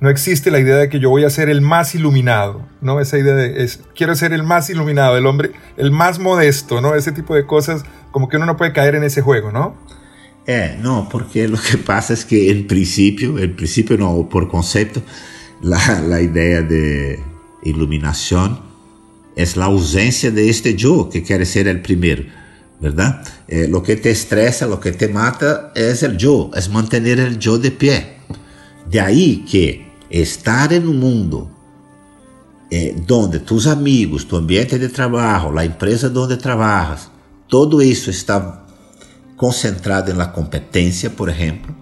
no 0.00 0.08
existe 0.08 0.50
la 0.50 0.60
idea 0.60 0.76
de 0.76 0.88
que 0.88 1.00
yo 1.00 1.10
voy 1.10 1.24
a 1.24 1.30
ser 1.30 1.48
el 1.48 1.60
más 1.60 1.94
iluminado, 1.94 2.62
¿no? 2.80 3.00
Esa 3.00 3.18
idea 3.18 3.34
de, 3.34 3.64
es, 3.64 3.80
quiero 3.96 4.14
ser 4.14 4.32
el 4.32 4.44
más 4.44 4.70
iluminado, 4.70 5.16
el 5.16 5.26
hombre, 5.26 5.50
el 5.76 5.90
más 5.90 6.20
modesto, 6.20 6.80
¿no? 6.80 6.94
Ese 6.94 7.10
tipo 7.10 7.34
de 7.34 7.46
cosas, 7.46 7.84
como 8.12 8.28
que 8.28 8.36
uno 8.36 8.46
no 8.46 8.56
puede 8.56 8.72
caer 8.72 8.94
en 8.94 9.02
ese 9.02 9.22
juego, 9.22 9.50
¿no? 9.50 9.74
É, 10.46 10.76
não, 10.76 11.06
porque 11.06 11.46
o 11.46 11.56
que 11.56 11.76
passa 11.76 12.14
é 12.14 12.16
que, 12.16 12.50
em 12.50 12.64
princípio, 12.64 13.38
em 13.42 13.48
princípio 13.48 13.96
não, 13.96 14.24
por 14.24 14.48
conceito, 14.48 15.02
a, 15.72 16.14
a 16.16 16.22
ideia 16.22 16.62
de 16.62 17.18
iluminação 17.64 18.60
é 19.36 19.44
a 19.44 19.64
ausência 19.64 20.30
de 20.30 20.48
este 20.48 20.76
eu 20.84 21.06
que 21.06 21.20
quer 21.20 21.44
ser 21.46 21.66
o 21.74 21.80
primeiro. 21.80 22.24
¿verdad? 22.82 23.22
Eh, 23.46 23.68
lo 23.68 23.80
que 23.80 23.94
te 23.94 24.10
estresa, 24.10 24.66
lo 24.66 24.80
que 24.80 24.90
te 24.90 25.06
mata 25.06 25.72
es 25.74 26.02
el 26.02 26.16
yo, 26.16 26.50
es 26.52 26.68
mantener 26.68 27.20
el 27.20 27.38
yo 27.38 27.56
de 27.56 27.70
pie. 27.70 28.16
De 28.90 29.00
ahí 29.00 29.44
que 29.48 29.86
estar 30.10 30.72
en 30.72 30.88
un 30.88 30.98
mundo 30.98 31.48
eh, 32.70 32.96
donde 33.06 33.38
tus 33.38 33.68
amigos, 33.68 34.26
tu 34.26 34.36
ambiente 34.36 34.80
de 34.80 34.88
trabajo, 34.88 35.52
la 35.52 35.64
empresa 35.64 36.08
donde 36.08 36.36
trabajas, 36.36 37.08
todo 37.46 37.80
eso 37.80 38.10
está 38.10 38.61
concentrado 39.42 40.12
en 40.12 40.18
la 40.18 40.32
competencia, 40.32 41.10
por 41.10 41.28
ejemplo, 41.28 41.74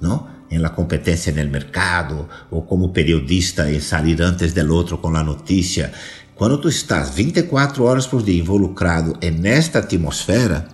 ¿no? 0.00 0.28
en 0.48 0.62
la 0.62 0.74
competencia 0.74 1.30
en 1.30 1.38
el 1.38 1.50
mercado, 1.50 2.26
o 2.50 2.66
como 2.66 2.90
periodista 2.90 3.68
en 3.68 3.82
salir 3.82 4.22
antes 4.22 4.54
del 4.54 4.70
otro 4.70 5.02
con 5.02 5.12
la 5.12 5.22
noticia, 5.22 5.92
quando 6.34 6.58
tu 6.58 6.68
estás 6.68 7.14
24 7.14 7.84
horas 7.84 8.08
por 8.08 8.24
dia 8.24 8.38
involucrado 8.38 9.12
nesta 9.20 9.80
atmosfera, 9.80 10.68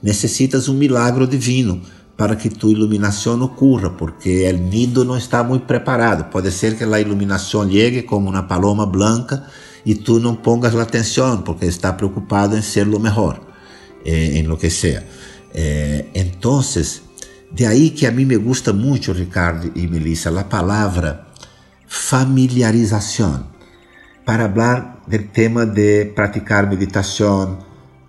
necessitas 0.00 0.66
um 0.66 0.78
milagre 0.78 1.26
divino 1.26 1.82
para 2.16 2.36
que 2.36 2.48
tu 2.48 2.70
iluminação 2.70 3.38
ocorra, 3.42 3.90
porque 3.90 4.50
o 4.50 4.56
nido 4.56 5.04
não 5.04 5.18
está 5.18 5.44
muito 5.44 5.66
preparado. 5.66 6.30
Pode 6.30 6.50
ser 6.52 6.74
que 6.78 6.84
a 6.84 7.00
iluminação 7.00 7.70
chegue 7.70 8.00
como 8.00 8.30
uma 8.30 8.44
paloma 8.44 8.86
branca 8.86 9.44
e 9.84 9.94
tu 9.94 10.18
não 10.18 10.34
pongas 10.36 10.74
a 10.74 10.80
atenção, 10.80 11.42
porque 11.42 11.66
está 11.66 11.92
preocupado 11.92 12.56
em 12.56 12.62
ser 12.62 12.88
o 12.88 12.98
melhor, 12.98 13.38
eh, 14.06 14.38
em 14.38 14.46
lo 14.46 14.56
que 14.56 14.70
seja. 14.70 15.04
Então, 16.14 16.60
de 17.52 17.64
aí 17.64 17.90
que 17.90 18.06
a 18.06 18.10
mim 18.10 18.26
me 18.26 18.36
gusta 18.36 18.72
muito, 18.72 19.12
Ricardo 19.12 19.72
e 19.74 19.86
Melissa, 19.86 20.28
a 20.38 20.44
palavra 20.44 21.26
familiarização 21.88 23.46
para 24.24 24.44
hablar 24.44 25.02
del 25.06 25.28
tema 25.28 25.64
de 25.64 26.06
praticar 26.06 26.68
meditação, 26.68 27.58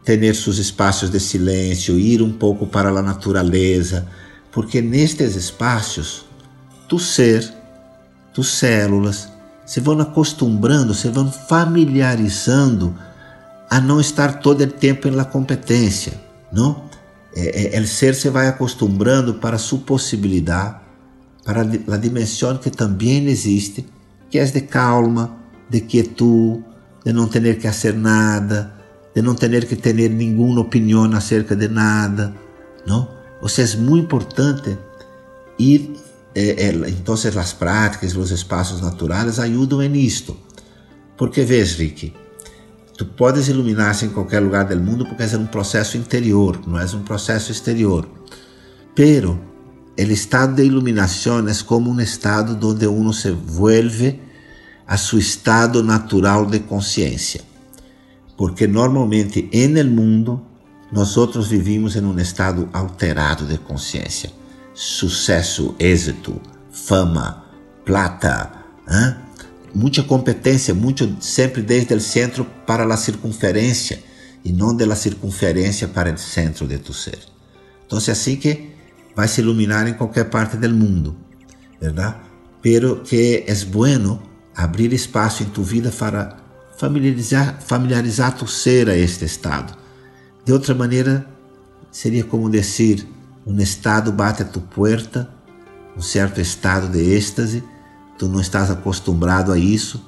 ter 0.04 0.36
seus 0.36 0.58
espaços 0.58 1.10
de 1.10 1.20
silêncio, 1.20 2.00
ir 2.00 2.22
um 2.22 2.34
pouco 2.34 2.66
para 2.66 2.90
a 2.90 3.02
natureza, 3.02 4.08
porque 4.52 4.82
nestes 4.82 5.36
espaços, 5.36 6.26
tu 6.88 6.98
ser, 6.98 7.48
tus 8.34 8.50
células, 8.50 9.30
se 9.66 9.80
vão 9.80 10.00
acostumando, 10.00 10.94
se 10.94 11.10
vão 11.10 11.32
familiarizando 11.32 12.96
a 13.70 13.80
não 13.80 14.00
estar 14.00 14.40
todo 14.40 14.62
o 14.62 14.68
tempo 14.68 15.10
na 15.12 15.26
competência, 15.26 16.14
não? 16.52 16.87
É, 17.36 17.78
é, 17.78 17.80
o 17.80 17.88
ser 17.88 18.16
se 18.16 18.30
vai 18.30 18.48
acostumando 18.48 19.36
para 19.36 19.58
sua 19.58 19.80
possibilidade, 19.80 20.78
para 21.44 21.62
a 21.62 21.98
dimensão 21.98 22.58
que 22.58 22.70
também 22.70 23.28
existe, 23.28 23.86
que 24.30 24.40
é 24.40 24.46
de 24.46 24.62
calma, 24.62 25.38
de 25.70 25.82
quietud, 25.82 26.64
de 27.06 27.14
não 27.14 27.28
ter 27.28 27.56
que 27.56 27.68
fazer 27.68 27.94
nada, 27.94 28.74
de 29.14 29.22
não 29.22 29.36
ter 29.36 29.66
que 29.66 29.76
ter 29.76 29.94
nenhuma 29.94 30.62
opinião 30.62 31.06
acerca 31.14 31.56
de 31.56 31.68
nada, 31.68 32.34
não? 32.86 33.08
Ou 33.42 33.48
seja, 33.48 33.78
é 33.78 33.80
muito 33.80 34.06
importante 34.06 34.78
ir, 35.60 35.96
eh, 36.36 36.56
eh, 36.58 36.90
então 36.90 37.14
as 37.14 37.54
práticas, 37.54 38.16
os 38.16 38.32
espaços 38.32 38.82
naturais 38.82 39.40
ajudam 39.40 39.82
em 39.82 39.96
isto. 39.96 40.38
Porque 41.16 41.44
vês, 41.44 41.74
Rick, 41.76 42.14
Tu 42.98 43.06
podes 43.06 43.48
iluminar-se 43.48 44.06
em 44.06 44.10
qualquer 44.10 44.40
lugar 44.40 44.66
do 44.66 44.76
mundo 44.80 45.06
porque 45.06 45.22
é 45.22 45.38
um 45.38 45.46
processo 45.46 45.98
interior, 45.98 46.60
não 46.66 46.80
é 46.80 46.86
um 46.86 47.04
processo 47.04 47.52
exterior. 47.52 48.10
Pero 48.96 49.40
el 49.96 50.10
estado 50.10 50.56
de 50.56 50.64
iluminação 50.64 51.48
é 51.48 51.54
como 51.64 51.92
um 51.92 52.02
estado 52.02 52.58
onde 52.68 52.88
uno 52.88 53.14
se 53.14 53.30
vuelve 53.30 54.20
a 54.88 54.98
seu 54.98 55.20
estado 55.20 55.84
natural 55.84 56.48
de 56.48 56.62
consciência. 56.62 57.42
Porque 58.36 58.68
normalmente 58.68 59.48
en 59.52 59.78
el 59.78 59.92
mundo 59.92 60.42
nós 60.92 61.16
vivimos 61.50 61.96
em 61.96 62.04
um 62.04 62.18
estado 62.18 62.68
alterado 62.74 63.46
de 63.46 63.60
consciência. 63.60 64.32
Sucesso, 64.74 65.76
êxito, 65.78 66.42
fama, 66.72 67.44
plata, 67.86 68.52
hein? 68.90 69.27
Muita 69.78 70.02
competência, 70.02 70.74
muito 70.74 71.18
sempre 71.22 71.62
desde 71.62 71.94
o 71.94 72.02
centro 72.02 72.46
para 72.66 72.84
a 72.84 72.98
circunferência 72.98 74.02
e 74.44 74.52
não 74.52 74.76
de 74.76 74.84
la 74.86 74.96
para 75.94 76.12
o 76.12 76.18
centro 76.18 76.68
de 76.68 76.80
tu 76.80 76.94
ser. 76.94 77.20
Então, 77.86 78.00
é 78.00 78.12
assim 78.12 78.36
que 78.38 78.72
vai 79.16 79.28
se 79.28 79.40
iluminar 79.42 79.88
em 79.88 79.94
qualquer 79.94 80.26
parte 80.26 80.58
do 80.58 80.70
mundo, 80.70 81.16
verdade? 81.80 82.16
Pero 82.60 83.02
que 83.04 83.44
é 83.46 83.56
bueno 83.66 84.20
abrir 84.56 84.92
espaço 84.94 85.44
em 85.44 85.46
tu 85.46 85.62
vida 85.62 85.92
para 85.92 86.38
familiarizar, 86.76 87.62
familiarizar 87.62 88.36
tu 88.36 88.48
ser 88.48 88.90
a 88.90 88.98
este 88.98 89.26
estado. 89.26 89.78
De 90.44 90.52
outra 90.54 90.74
maneira, 90.74 91.24
seria 91.92 92.24
como 92.24 92.50
dizer, 92.50 93.06
um 93.46 93.60
estado 93.60 94.12
bate 94.12 94.42
a 94.42 94.46
tu 94.46 94.60
puerta, 94.60 95.30
um 95.96 96.02
certo 96.02 96.42
estado 96.42 96.88
de 96.90 97.00
êxtase, 97.00 97.64
tu 98.18 98.28
não 98.28 98.42
estás 98.42 98.72
acostumado 98.72 99.52
a 99.52 99.58
isso 99.58 100.04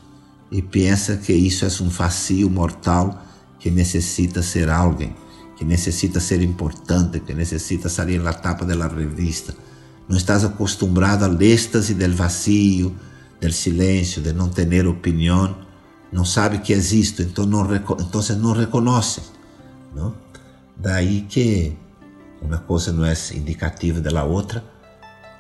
e 0.51 0.61
pensa 0.61 1.17
que 1.17 1.33
isso 1.33 1.65
é 1.65 1.83
um 1.83 1.89
facio 1.89 2.49
mortal 2.49 3.23
que 3.59 3.69
necessita 3.69 4.41
ser 4.41 4.69
alguém, 4.69 5.15
que 5.55 5.63
necessita 5.63 6.19
ser 6.19 6.41
importante, 6.41 7.19
que 7.19 7.33
necessita 7.33 7.89
sair 7.89 8.19
na 8.19 8.33
tapa 8.33 8.65
da 8.65 8.87
revista. 8.87 9.53
Não 10.07 10.17
estás 10.17 10.43
acostumado 10.43 11.23
ao 11.23 11.39
êxtase 11.41 11.93
del 11.93 12.13
vacío, 12.13 12.95
del 13.39 13.53
silêncio, 13.53 14.21
de 14.21 14.33
não 14.33 14.49
ter 14.49 14.87
opinião, 14.87 15.55
não 16.11 16.25
sabe 16.25 16.59
que 16.59 16.73
existe, 16.73 17.21
então 17.21 17.45
não, 17.45 17.63
então 17.75 18.21
não 18.37 18.53
reconhece. 18.53 19.21
Não? 19.95 20.15
Daí 20.75 21.21
que 21.21 21.77
uma 22.41 22.57
coisa 22.57 22.91
não 22.91 23.05
é 23.05 23.13
indicativa 23.35 23.99
da 23.99 24.23
outra, 24.23 24.63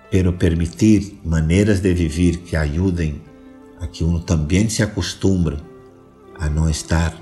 pero 0.09 0.37
permitir 0.37 1.19
maneiras 1.23 1.81
de 1.81 1.93
viver 1.93 2.39
que 2.39 2.55
ajudem 2.55 3.21
a 3.79 3.87
que 3.87 4.03
uno 4.03 4.19
também 4.19 4.67
se 4.69 4.81
acostumbre 4.83 5.57
a 6.37 6.49
não 6.49 6.69
estar 6.69 7.15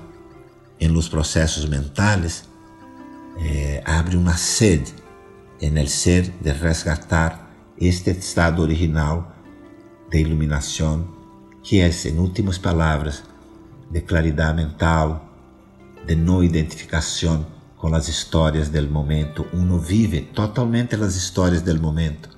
em 0.80 0.88
los 0.88 1.08
processos 1.08 1.66
mentais, 1.66 2.44
eh, 3.38 3.82
abre 3.84 4.16
uma 4.16 4.36
sede 4.36 4.92
en 5.60 5.76
el 5.76 5.88
ser 5.88 6.32
de 6.40 6.52
resgatar 6.52 7.50
este 7.76 8.10
estado 8.10 8.62
original 8.62 9.34
de 10.10 10.20
iluminação, 10.20 11.06
que 11.62 11.80
é, 11.80 11.90
em 12.06 12.18
últimas 12.18 12.58
palavras, 12.58 13.22
de 13.90 14.00
claridade 14.00 14.56
mental, 14.56 15.28
de 16.06 16.14
não 16.14 16.42
identificação 16.42 17.46
com 17.76 17.94
as 17.94 18.08
histórias 18.08 18.68
del 18.68 18.88
momento. 18.88 19.46
Uno 19.52 19.78
vive 19.78 20.22
totalmente 20.22 20.94
as 20.94 21.16
histórias 21.16 21.62
del 21.62 21.80
momento 21.80 22.37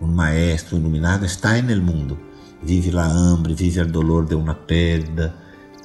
Um 0.00 0.06
maestro 0.06 0.76
iluminado 0.76 1.24
está 1.24 1.58
en 1.58 1.70
el 1.70 1.80
mundo, 1.80 2.18
vive 2.62 2.92
la 2.92 3.06
hambre, 3.06 3.54
vive 3.54 3.80
el 3.80 3.90
dolor 3.90 4.28
de 4.28 4.34
uma 4.34 4.54
perda, 4.54 5.34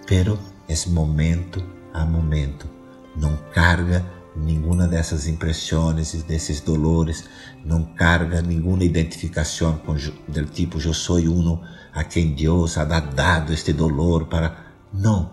pero 0.06 0.38
é 0.68 0.90
momento 0.90 1.64
a 1.94 2.06
momento. 2.06 2.70
Não 3.16 3.38
carga 3.54 4.06
nenhuma 4.36 4.88
dessas 4.88 5.28
impressões, 5.28 6.24
desses 6.24 6.62
dolores, 6.62 7.26
não 7.66 7.84
carga 7.84 8.42
nenhuma 8.42 8.84
identificação 8.84 9.78
com 9.80 9.96
del 10.28 10.46
tipo 10.46 10.80
eu 10.80 10.94
sou 10.94 11.18
uno 11.18 11.62
a 11.94 12.04
quem 12.04 12.34
Deus 12.34 12.78
ha 12.78 12.86
dado 12.86 13.54
este 13.54 13.74
dolor 13.74 14.26
para 14.28 14.56
não, 14.94 15.32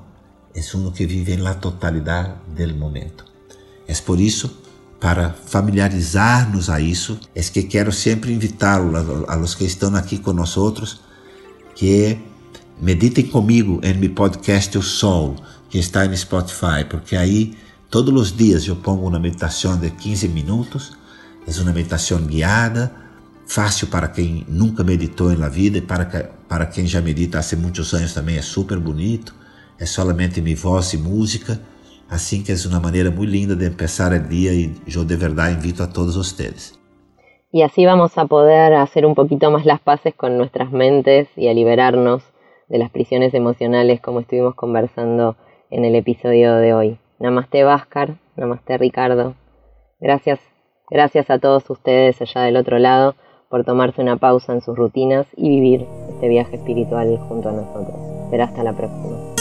é 0.54 0.60
uno 0.74 0.92
que 0.92 1.06
vive 1.06 1.36
na 1.36 1.54
totalidade 1.54 2.34
del 2.54 2.74
momento. 2.74 3.24
É 3.86 3.94
por 3.94 4.20
isso 4.20 4.67
para 5.00 5.30
familiarizar-nos 5.30 6.68
a 6.68 6.80
isso, 6.80 7.20
é 7.34 7.42
que 7.42 7.62
quero 7.62 7.92
sempre 7.92 8.32
invitá-los 8.32 9.28
a, 9.28 9.34
los 9.36 9.54
que 9.54 9.64
estão 9.64 9.94
aqui 9.94 10.20
outros, 10.56 11.00
que 11.74 12.18
meditem 12.80 13.26
comigo 13.26 13.80
em 13.82 13.94
meu 13.94 14.10
podcast 14.10 14.76
O 14.76 14.82
Sol, 14.82 15.36
que 15.70 15.78
está 15.78 16.04
no 16.04 16.16
Spotify, 16.16 16.84
porque 16.88 17.14
aí 17.14 17.56
todos 17.88 18.12
os 18.20 18.36
dias 18.36 18.66
eu 18.66 18.74
pongo 18.74 19.06
uma 19.06 19.20
meditação 19.20 19.76
de 19.76 19.90
15 19.90 20.28
minutos, 20.28 20.96
é 21.46 21.60
uma 21.62 21.72
meditação 21.72 22.20
guiada, 22.22 22.92
fácil 23.46 23.86
para 23.86 24.08
quem 24.08 24.44
nunca 24.48 24.82
meditou 24.82 25.34
na 25.36 25.48
vida 25.48 25.78
e 25.78 25.80
para, 25.80 26.04
para 26.48 26.66
quem 26.66 26.86
já 26.86 27.00
medita 27.00 27.38
há 27.38 27.56
muitos 27.56 27.94
anos 27.94 28.12
também 28.12 28.36
é 28.36 28.42
super 28.42 28.78
bonito, 28.78 29.34
é 29.78 29.86
solamente 29.86 30.40
minha 30.40 30.56
voz 30.56 30.92
e 30.92 30.98
música 30.98 31.60
Assim 32.10 32.42
que 32.42 32.52
é 32.52 32.54
uma 32.68 32.80
maneira 32.80 33.10
muito 33.10 33.30
linda 33.30 33.54
de 33.54 33.68
começar 33.70 34.12
o 34.12 34.18
dia 34.18 34.52
e 34.52 34.74
eu 34.94 35.04
de 35.04 35.14
verdade 35.14 35.56
invito 35.56 35.82
a 35.82 35.86
todos 35.86 36.16
vocês. 36.16 36.78
Y 37.52 37.62
así 37.62 37.84
vamos 37.86 38.16
a 38.16 38.26
poder 38.26 38.74
hacer 38.74 39.06
un 39.06 39.14
poquito 39.14 39.50
más 39.50 39.64
las 39.64 39.80
paces 39.80 40.14
con 40.14 40.36
nuestras 40.36 40.70
mentes 40.70 41.28
y 41.36 41.48
a 41.48 41.54
liberarnos 41.54 42.22
de 42.68 42.78
las 42.78 42.90
prisiones 42.90 43.34
emocionales 43.34 44.00
como 44.00 44.20
estuvimos 44.20 44.54
conversando 44.54 45.36
en 45.70 45.84
el 45.84 45.94
episodio 45.94 46.56
de 46.56 46.74
hoy. 46.74 46.98
Namaste 47.18 47.64
Váscar, 47.64 48.16
namaste 48.36 48.78
Ricardo. 48.78 49.34
Gracias, 50.00 50.40
gracias 50.90 51.30
a 51.30 51.38
todos 51.38 51.68
ustedes 51.70 52.20
allá 52.20 52.42
del 52.42 52.56
otro 52.56 52.78
lado 52.78 53.16
por 53.48 53.64
tomarse 53.64 54.02
una 54.02 54.16
pausa 54.16 54.52
en 54.52 54.60
sus 54.60 54.76
rutinas 54.76 55.26
y 55.36 55.48
vivir 55.48 55.86
este 56.10 56.28
viaje 56.28 56.56
espiritual 56.56 57.18
junto 57.28 57.48
a 57.48 57.52
nosotros. 57.52 57.96
Será 58.30 58.44
hasta 58.44 58.62
la 58.62 58.74
próxima. 58.74 59.37